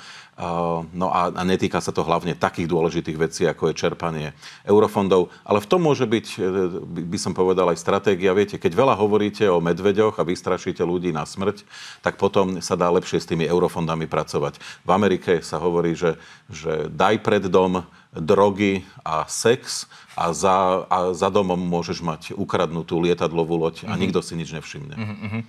No 0.91 1.07
a, 1.15 1.31
a 1.31 1.43
netýka 1.47 1.79
sa 1.79 1.95
to 1.95 2.03
hlavne 2.03 2.35
takých 2.35 2.67
dôležitých 2.67 3.19
vecí, 3.19 3.43
ako 3.47 3.71
je 3.71 3.79
čerpanie 3.79 4.35
eurofondov. 4.67 5.31
Ale 5.47 5.63
v 5.63 5.71
tom 5.71 5.87
môže 5.87 6.11
byť, 6.11 6.27
e, 6.39 7.07
by 7.07 7.19
som 7.19 7.39
povedal, 7.39 7.71
aj 7.71 7.79
stratégia. 7.79 8.35
Viete, 8.35 8.59
keď 8.59 8.75
veľa 8.75 8.95
hovoríte 8.99 9.47
o 9.47 9.63
medveďoch 9.63 10.19
a 10.19 10.27
vystrašíte 10.27 10.83
ľudí 10.83 11.15
na 11.15 11.23
smrť, 11.23 11.67
tak 12.03 12.19
potom 12.19 12.59
sa 12.59 12.75
dá 12.75 12.91
lepšie 12.91 13.23
s 13.23 13.31
tými 13.31 13.47
eurofondami 13.47 14.11
pracovať. 14.11 14.59
V 14.83 14.91
Amerike 14.91 15.39
sa 15.43 15.63
hovorí, 15.63 15.95
že, 15.95 16.19
že 16.51 16.91
daj 16.91 17.23
pred 17.23 17.47
dom 17.47 17.87
drogy 18.16 18.85
a 19.05 19.29
sex 19.29 19.85
a 20.16 20.33
za, 20.33 20.88
a 20.88 21.12
za 21.12 21.29
domom 21.29 21.61
môžeš 21.61 22.01
mať 22.01 22.23
ukradnutú 22.35 22.99
lietadlovú 22.99 23.61
loď 23.61 23.85
a 23.85 23.92
mm-hmm. 23.92 24.01
nikto 24.01 24.21
si 24.25 24.33
nič 24.35 24.51
nevšimne. 24.57 24.94
Mm-hmm. 24.97 25.42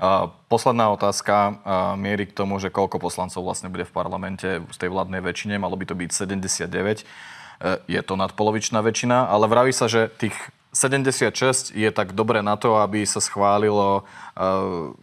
Uh, 0.00 0.32
posledná 0.48 0.88
otázka 0.90 1.34
uh, 1.36 1.52
mierí 1.94 2.24
k 2.24 2.32
tomu, 2.32 2.56
že 2.56 2.72
koľko 2.72 2.96
poslancov 2.96 3.44
vlastne 3.44 3.68
bude 3.68 3.84
v 3.84 3.92
parlamente 3.92 4.48
z 4.64 4.76
tej 4.80 4.88
vládnej 4.88 5.20
väčšine. 5.20 5.60
Malo 5.60 5.76
by 5.76 5.84
to 5.84 5.94
byť 5.94 6.10
79. 6.10 6.72
Uh, 6.72 7.76
je 7.84 8.00
to 8.00 8.16
nadpolovičná 8.16 8.80
väčšina, 8.80 9.28
ale 9.28 9.44
vraví 9.44 9.76
sa, 9.76 9.92
že 9.92 10.08
tých 10.16 10.32
76 10.72 11.76
je 11.76 11.90
tak 11.92 12.16
dobre 12.16 12.40
na 12.40 12.56
to, 12.56 12.80
aby 12.80 13.04
sa 13.04 13.20
schválilo 13.20 14.02
uh, 14.02 14.96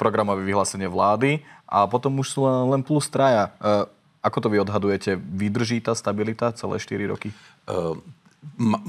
programové 0.00 0.40
vyhlásenie 0.48 0.88
vlády 0.88 1.44
a 1.68 1.84
potom 1.84 2.16
už 2.24 2.32
sú 2.32 2.48
len 2.48 2.80
plus 2.80 3.12
traja. 3.12 3.52
Ako 4.22 4.38
to 4.42 4.48
vy 4.50 4.62
odhadujete? 4.62 5.14
Vydrží 5.16 5.78
tá 5.78 5.94
stabilita 5.94 6.50
celé 6.54 6.82
4 6.82 7.12
roky? 7.12 7.30
Uh, 7.70 7.94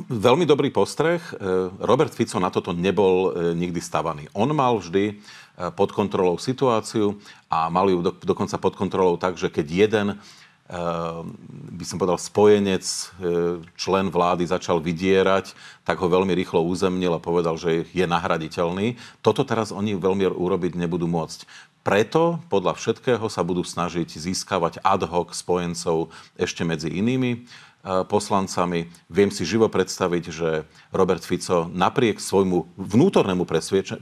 veľmi 0.09 0.45
dobrý 0.49 0.73
postreh. 0.73 1.21
Uh, 1.37 1.69
Robert 1.81 2.13
Fico 2.13 2.41
na 2.41 2.49
toto 2.49 2.73
nebol 2.73 3.29
uh, 3.29 3.53
nikdy 3.53 3.77
stavaný. 3.77 4.25
On 4.33 4.49
mal 4.49 4.77
vždy 4.79 5.21
pod 5.75 5.91
kontrolou 5.91 6.39
situáciu 6.39 7.19
a 7.51 7.67
mal 7.67 7.91
ju 7.91 7.99
do, 7.99 8.15
dokonca 8.15 8.55
pod 8.55 8.79
kontrolou 8.79 9.19
tak, 9.19 9.35
že 9.35 9.51
keď 9.51 9.67
jeden 9.67 10.07
by 10.69 11.81
som 11.81 11.97
povedal, 11.97 12.21
spojenec, 12.21 12.85
člen 13.73 14.13
vlády 14.13 14.45
začal 14.45 14.77
vydierať, 14.77 15.57
tak 15.81 15.97
ho 15.97 16.05
veľmi 16.05 16.29
rýchlo 16.37 16.61
uzemnil 16.61 17.17
a 17.17 17.23
povedal, 17.23 17.57
že 17.57 17.89
je 17.89 18.05
nahraditeľný. 18.05 18.93
Toto 19.25 19.41
teraz 19.41 19.73
oni 19.73 19.97
veľmi 19.97 20.29
urobiť 20.29 20.77
nebudú 20.77 21.09
môcť. 21.09 21.49
Preto 21.79 22.37
podľa 22.53 22.77
všetkého 22.77 23.25
sa 23.31 23.41
budú 23.41 23.65
snažiť 23.65 24.05
získavať 24.05 24.83
ad 24.85 25.09
hoc 25.09 25.33
spojencov 25.33 26.13
ešte 26.37 26.67
medzi 26.67 26.91
inými 26.91 27.31
e, 27.33 27.39
poslancami. 27.83 28.91
Viem 29.07 29.31
si 29.31 29.47
živo 29.47 29.71
predstaviť, 29.71 30.23
že 30.29 30.67
Robert 30.91 31.23
Fico 31.23 31.71
napriek 31.71 32.19
svojmu 32.19 32.75
vnútornému 32.75 33.47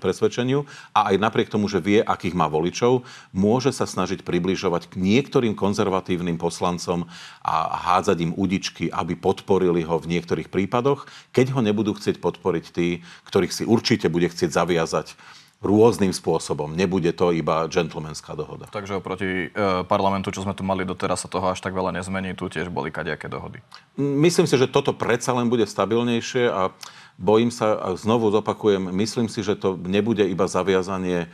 presvedčeniu 0.02 0.66
a 0.98 1.14
aj 1.14 1.16
napriek 1.22 1.54
tomu, 1.54 1.70
že 1.70 1.78
vie, 1.78 2.02
akých 2.02 2.34
má 2.34 2.50
voličov, 2.50 3.06
môže 3.30 3.70
sa 3.70 3.86
snažiť 3.86 4.26
približovať 4.26 4.90
k 4.90 4.94
niektorým 4.98 5.54
konzervatívnym 5.54 6.42
poslancom 6.42 7.06
a 7.46 7.56
hádzať 7.78 8.18
im 8.26 8.34
udičky, 8.34 8.90
aby 8.90 9.14
podporili 9.14 9.86
ho 9.86 10.02
v 10.02 10.10
niektorých 10.10 10.50
prípadoch, 10.50 11.06
keď 11.30 11.54
ho 11.54 11.62
nebudú 11.62 11.94
chcieť 11.94 12.18
podporiť 12.18 12.66
tí, 12.74 13.06
ktorých 13.30 13.54
si 13.54 13.64
určite 13.64 14.10
bude 14.10 14.26
chcieť 14.26 14.50
zaviazať 14.50 15.14
rôznym 15.58 16.14
spôsobom. 16.14 16.70
Nebude 16.78 17.10
to 17.18 17.34
iba 17.34 17.66
džentlmenská 17.66 18.38
dohoda. 18.38 18.70
Takže 18.70 19.02
oproti 19.02 19.50
e, 19.50 19.82
parlamentu, 19.90 20.30
čo 20.30 20.46
sme 20.46 20.54
tu 20.54 20.62
mali 20.62 20.86
doteraz, 20.86 21.26
sa 21.26 21.30
toho 21.30 21.50
až 21.50 21.58
tak 21.66 21.74
veľa 21.74 21.98
nezmení. 21.98 22.38
Tu 22.38 22.46
tiež 22.46 22.70
boli 22.70 22.94
kadejaké 22.94 23.26
dohody. 23.26 23.58
Myslím 23.98 24.46
si, 24.46 24.54
že 24.54 24.70
toto 24.70 24.94
predsa 24.94 25.34
len 25.34 25.50
bude 25.50 25.66
stabilnejšie 25.66 26.54
a 26.54 26.70
bojím 27.18 27.50
sa, 27.50 27.74
a 27.74 27.88
znovu 27.98 28.30
zopakujem, 28.30 28.94
myslím 28.94 29.26
si, 29.26 29.42
že 29.42 29.58
to 29.58 29.74
nebude 29.82 30.22
iba 30.30 30.46
zaviazanie 30.46 31.26
e, 31.26 31.28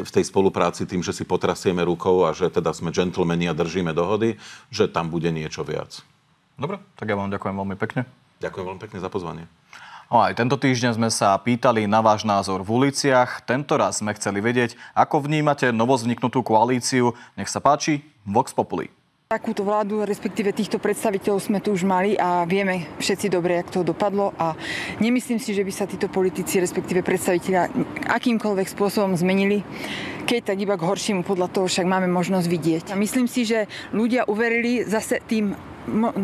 v 0.00 0.10
tej 0.10 0.24
spolupráci 0.24 0.88
tým, 0.88 1.04
že 1.04 1.12
si 1.12 1.28
potrasieme 1.28 1.84
rukou 1.84 2.24
a 2.24 2.32
že 2.32 2.48
teda 2.48 2.72
sme 2.72 2.88
džentlmeni 2.88 3.52
a 3.52 3.58
držíme 3.58 3.92
dohody, 3.92 4.40
že 4.72 4.88
tam 4.88 5.12
bude 5.12 5.28
niečo 5.28 5.60
viac. 5.60 6.00
Dobre, 6.56 6.80
tak 6.96 7.12
ja 7.12 7.20
vám 7.20 7.28
ďakujem 7.28 7.52
veľmi 7.52 7.76
pekne. 7.76 8.08
Ďakujem 8.40 8.64
veľmi 8.64 8.80
pekne 8.80 8.98
za 9.04 9.12
pozvanie. 9.12 9.44
No 10.06 10.22
aj 10.22 10.38
tento 10.38 10.54
týždeň 10.54 10.94
sme 10.94 11.10
sa 11.10 11.34
pýtali 11.34 11.90
na 11.90 11.98
váš 11.98 12.22
názor 12.22 12.62
v 12.62 12.78
uliciach. 12.78 13.42
Tento 13.42 13.74
raz 13.74 13.98
sme 13.98 14.14
chceli 14.14 14.38
vedieť, 14.38 14.78
ako 14.94 15.26
vnímate 15.26 15.74
novozvniknutú 15.74 16.46
koalíciu. 16.46 17.10
Nech 17.34 17.50
sa 17.50 17.58
páči, 17.58 18.06
Vox 18.22 18.54
Populi. 18.54 18.86
Takúto 19.26 19.66
vládu, 19.66 20.06
respektíve 20.06 20.54
týchto 20.54 20.78
predstaviteľov 20.78 21.42
sme 21.42 21.58
tu 21.58 21.74
už 21.74 21.82
mali 21.82 22.14
a 22.14 22.46
vieme 22.46 22.86
všetci 23.02 23.26
dobre, 23.26 23.58
jak 23.58 23.74
to 23.74 23.82
dopadlo 23.82 24.30
a 24.38 24.54
nemyslím 25.02 25.42
si, 25.42 25.50
že 25.50 25.66
by 25.66 25.72
sa 25.74 25.90
títo 25.90 26.06
politici, 26.06 26.62
respektíve 26.62 27.02
predstaviteľia 27.02 27.66
akýmkoľvek 28.06 28.66
spôsobom 28.70 29.18
zmenili 29.18 29.66
keď 30.26 30.42
tak 30.42 30.58
iba 30.58 30.74
k 30.74 30.82
horšiemu, 30.82 31.22
podľa 31.22 31.54
toho 31.54 31.70
však 31.70 31.86
máme 31.86 32.10
možnosť 32.10 32.50
vidieť. 32.50 32.84
A 32.90 32.98
myslím 32.98 33.30
si, 33.30 33.46
že 33.46 33.70
ľudia 33.94 34.26
uverili 34.26 34.82
zase 34.82 35.22
tým 35.22 35.54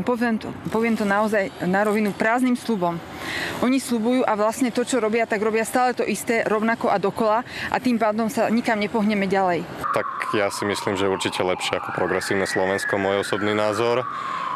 poviem 0.03 0.37
to, 0.39 0.51
poviem 0.69 0.95
to 0.99 1.07
naozaj 1.07 1.49
na 1.65 1.87
rovinu 1.87 2.11
prázdnym 2.11 2.59
slubom. 2.59 2.99
Oni 3.63 3.79
slubujú 3.79 4.27
a 4.27 4.35
vlastne 4.35 4.75
to, 4.75 4.83
čo 4.83 4.99
robia, 4.99 5.25
tak 5.25 5.39
robia 5.39 5.63
stále 5.63 5.95
to 5.95 6.03
isté, 6.03 6.43
rovnako 6.43 6.91
a 6.91 6.99
dokola 6.99 7.47
a 7.71 7.77
tým 7.79 7.97
pádom 7.97 8.27
sa 8.27 8.51
nikam 8.51 8.83
nepohneme 8.83 9.31
ďalej. 9.31 9.63
Tak 9.95 10.35
ja 10.35 10.51
si 10.51 10.67
myslím, 10.67 10.99
že 10.99 11.07
určite 11.07 11.41
lepšie 11.47 11.79
ako 11.79 11.95
progresívne 11.95 12.45
Slovensko, 12.45 12.99
môj 12.99 13.23
osobný 13.23 13.55
názor. 13.55 14.03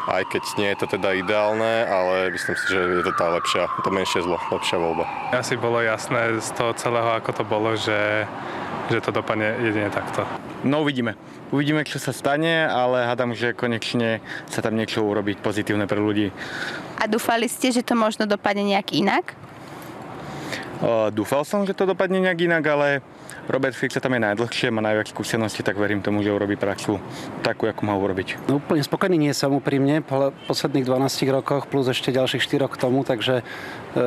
Aj 0.07 0.23
keď 0.23 0.43
nie 0.55 0.71
je 0.71 0.79
to 0.79 0.87
teda 0.95 1.19
ideálne, 1.19 1.83
ale 1.83 2.31
myslím 2.31 2.55
si, 2.55 2.65
že 2.71 2.79
je 2.79 3.03
to 3.03 3.11
tá 3.11 3.27
lepšia, 3.27 3.67
to 3.83 3.91
menšie 3.91 4.23
zlo, 4.23 4.39
lepšia 4.55 4.79
voľba. 4.79 5.03
Asi 5.35 5.59
bolo 5.59 5.83
jasné 5.83 6.39
z 6.39 6.49
toho 6.55 6.71
celého, 6.79 7.11
ako 7.19 7.31
to 7.35 7.43
bolo, 7.43 7.75
že, 7.75 8.23
že 8.87 9.03
to 9.03 9.11
dopadne 9.11 9.59
jedine 9.59 9.91
takto. 9.91 10.23
No 10.63 10.87
uvidíme. 10.87 11.19
Uvidíme, 11.51 11.83
čo 11.83 11.99
sa 11.99 12.15
stane, 12.15 12.67
ale 12.67 13.03
hádam, 13.03 13.35
že 13.35 13.51
konečne 13.51 14.23
sa 14.47 14.63
tam 14.63 14.79
niečo 14.79 15.03
urobiť 15.03 15.43
pozitívne 15.43 15.83
pre 15.87 15.99
ľudí. 15.99 16.31
A 16.99 17.07
dúfali 17.07 17.51
ste, 17.51 17.75
že 17.75 17.83
to 17.83 17.95
možno 17.95 18.23
dopadne 18.23 18.63
nejak 18.63 18.95
inak? 18.95 19.35
Dúfal 21.09 21.41
som, 21.41 21.65
že 21.65 21.73
to 21.73 21.89
dopadne 21.89 22.21
nejak 22.21 22.45
inak, 22.45 22.63
ale 22.69 22.87
Robert 23.49 23.73
Fico 23.73 23.97
tam 23.97 24.13
je 24.13 24.21
najdlhšie, 24.21 24.69
má 24.69 24.83
najviac 24.83 25.09
skúseností, 25.09 25.65
tak 25.65 25.79
verím 25.79 26.03
tomu, 26.03 26.21
že 26.21 26.29
urobí 26.29 26.59
praxu 26.59 27.01
takú, 27.41 27.65
ako 27.65 27.81
má 27.87 27.95
urobiť. 27.97 28.45
No 28.45 28.61
úplne 28.61 28.83
spokojný 28.85 29.17
nie 29.17 29.33
som 29.33 29.55
úprimne 29.55 30.05
po 30.05 30.35
posledných 30.45 30.85
12 30.85 31.31
rokoch 31.33 31.65
plus 31.65 31.89
ešte 31.89 32.13
ďalších 32.13 32.43
4 32.43 32.69
k 32.69 32.77
tomu, 32.77 33.01
takže 33.01 33.41
e, 33.41 33.43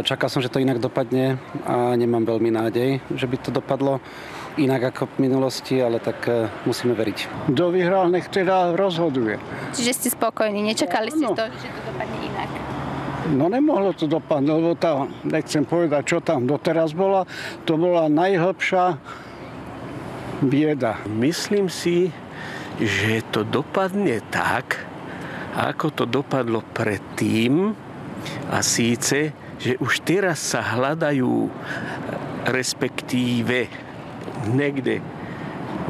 čakal 0.07 0.29
som, 0.31 0.45
že 0.45 0.53
to 0.53 0.63
inak 0.63 0.79
dopadne 0.79 1.41
a 1.67 1.97
nemám 1.99 2.29
veľmi 2.29 2.53
nádej, 2.53 3.03
že 3.17 3.27
by 3.27 3.37
to 3.41 3.51
dopadlo 3.51 3.99
inak 4.61 4.93
ako 4.93 5.09
v 5.17 5.31
minulosti, 5.31 5.81
ale 5.81 5.99
tak 5.99 6.29
e, 6.29 6.53
musíme 6.69 6.93
veriť. 6.93 7.49
Kto 7.51 7.73
vyhral, 7.73 8.13
nech 8.13 8.29
teda 8.29 8.77
rozhoduje. 8.77 9.41
Čiže 9.73 9.93
ste 9.97 10.09
spokojní, 10.13 10.61
nečakali 10.63 11.09
ste 11.09 11.27
to, 11.33 11.45
že 11.49 11.69
to 11.73 11.81
dopadne? 11.89 12.20
No 13.31 13.47
nemohlo 13.47 13.95
to 13.95 14.11
dopadnúť, 14.11 14.59
lebo 14.59 14.75
tá, 14.75 15.07
nechcem 15.23 15.63
povedať, 15.63 16.03
čo 16.03 16.19
tam 16.19 16.51
doteraz 16.51 16.91
bola, 16.91 17.23
to 17.63 17.79
bola 17.79 18.11
najhlbšia 18.11 18.99
bieda. 20.43 20.99
Myslím 21.07 21.71
si, 21.71 22.11
že 22.83 23.23
to 23.31 23.47
dopadne 23.47 24.19
tak, 24.35 24.83
ako 25.55 25.87
to 25.95 26.05
dopadlo 26.11 26.67
predtým 26.75 27.71
a 28.51 28.59
síce, 28.67 29.31
že 29.61 29.79
už 29.79 30.03
teraz 30.03 30.43
sa 30.43 30.65
hľadajú 30.65 31.53
respektíve 32.49 33.69
niekde 34.51 35.05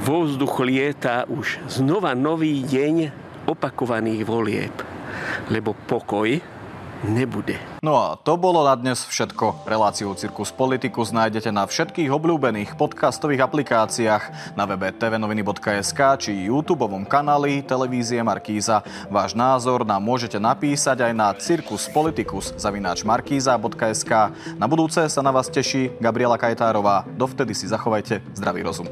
vo 0.03 0.27
vzduchu 0.27 0.63
lieta 0.67 1.29
už 1.31 1.61
znova 1.71 2.17
nový 2.17 2.65
deň 2.65 3.13
opakovaných 3.47 4.23
volieb. 4.27 4.75
Lebo 5.53 5.77
pokoj 5.87 6.60
nebude. 7.05 7.61
No 7.81 7.97
a 7.97 8.17
to 8.17 8.37
bolo 8.37 8.65
na 8.65 8.77
dnes 8.77 9.05
všetko. 9.09 9.55
Reláciu 9.65 10.15
Cirkus 10.17 10.53
Politicus 10.53 11.13
nájdete 11.13 11.53
na 11.53 11.65
všetkých 11.65 12.13
obľúbených 12.13 12.77
podcastových 12.77 13.41
aplikáciách, 13.47 14.55
na 14.57 14.67
webe 14.69 14.93
tvnoviny.sk 14.93 16.01
či 16.21 16.33
YouTube 16.51 16.89
kanáli 17.09 17.63
televízie 17.65 18.23
Markíza. 18.25 18.83
Váš 19.09 19.35
názor 19.37 19.87
nám 19.87 20.03
môžete 20.05 20.39
napísať 20.41 21.01
aj 21.09 21.15
na 21.17 21.35
cirkuspoliticus.markíza.sk. 21.37 24.13
Na 24.61 24.69
budúce 24.69 25.09
sa 25.09 25.23
na 25.25 25.33
vás 25.33 25.49
teší 25.49 25.91
Gabriela 26.01 26.37
Kajtárová. 26.37 27.05
Dovtedy 27.17 27.55
si 27.57 27.69
zachovajte 27.69 28.21
zdravý 28.37 28.63
rozum. 28.65 28.87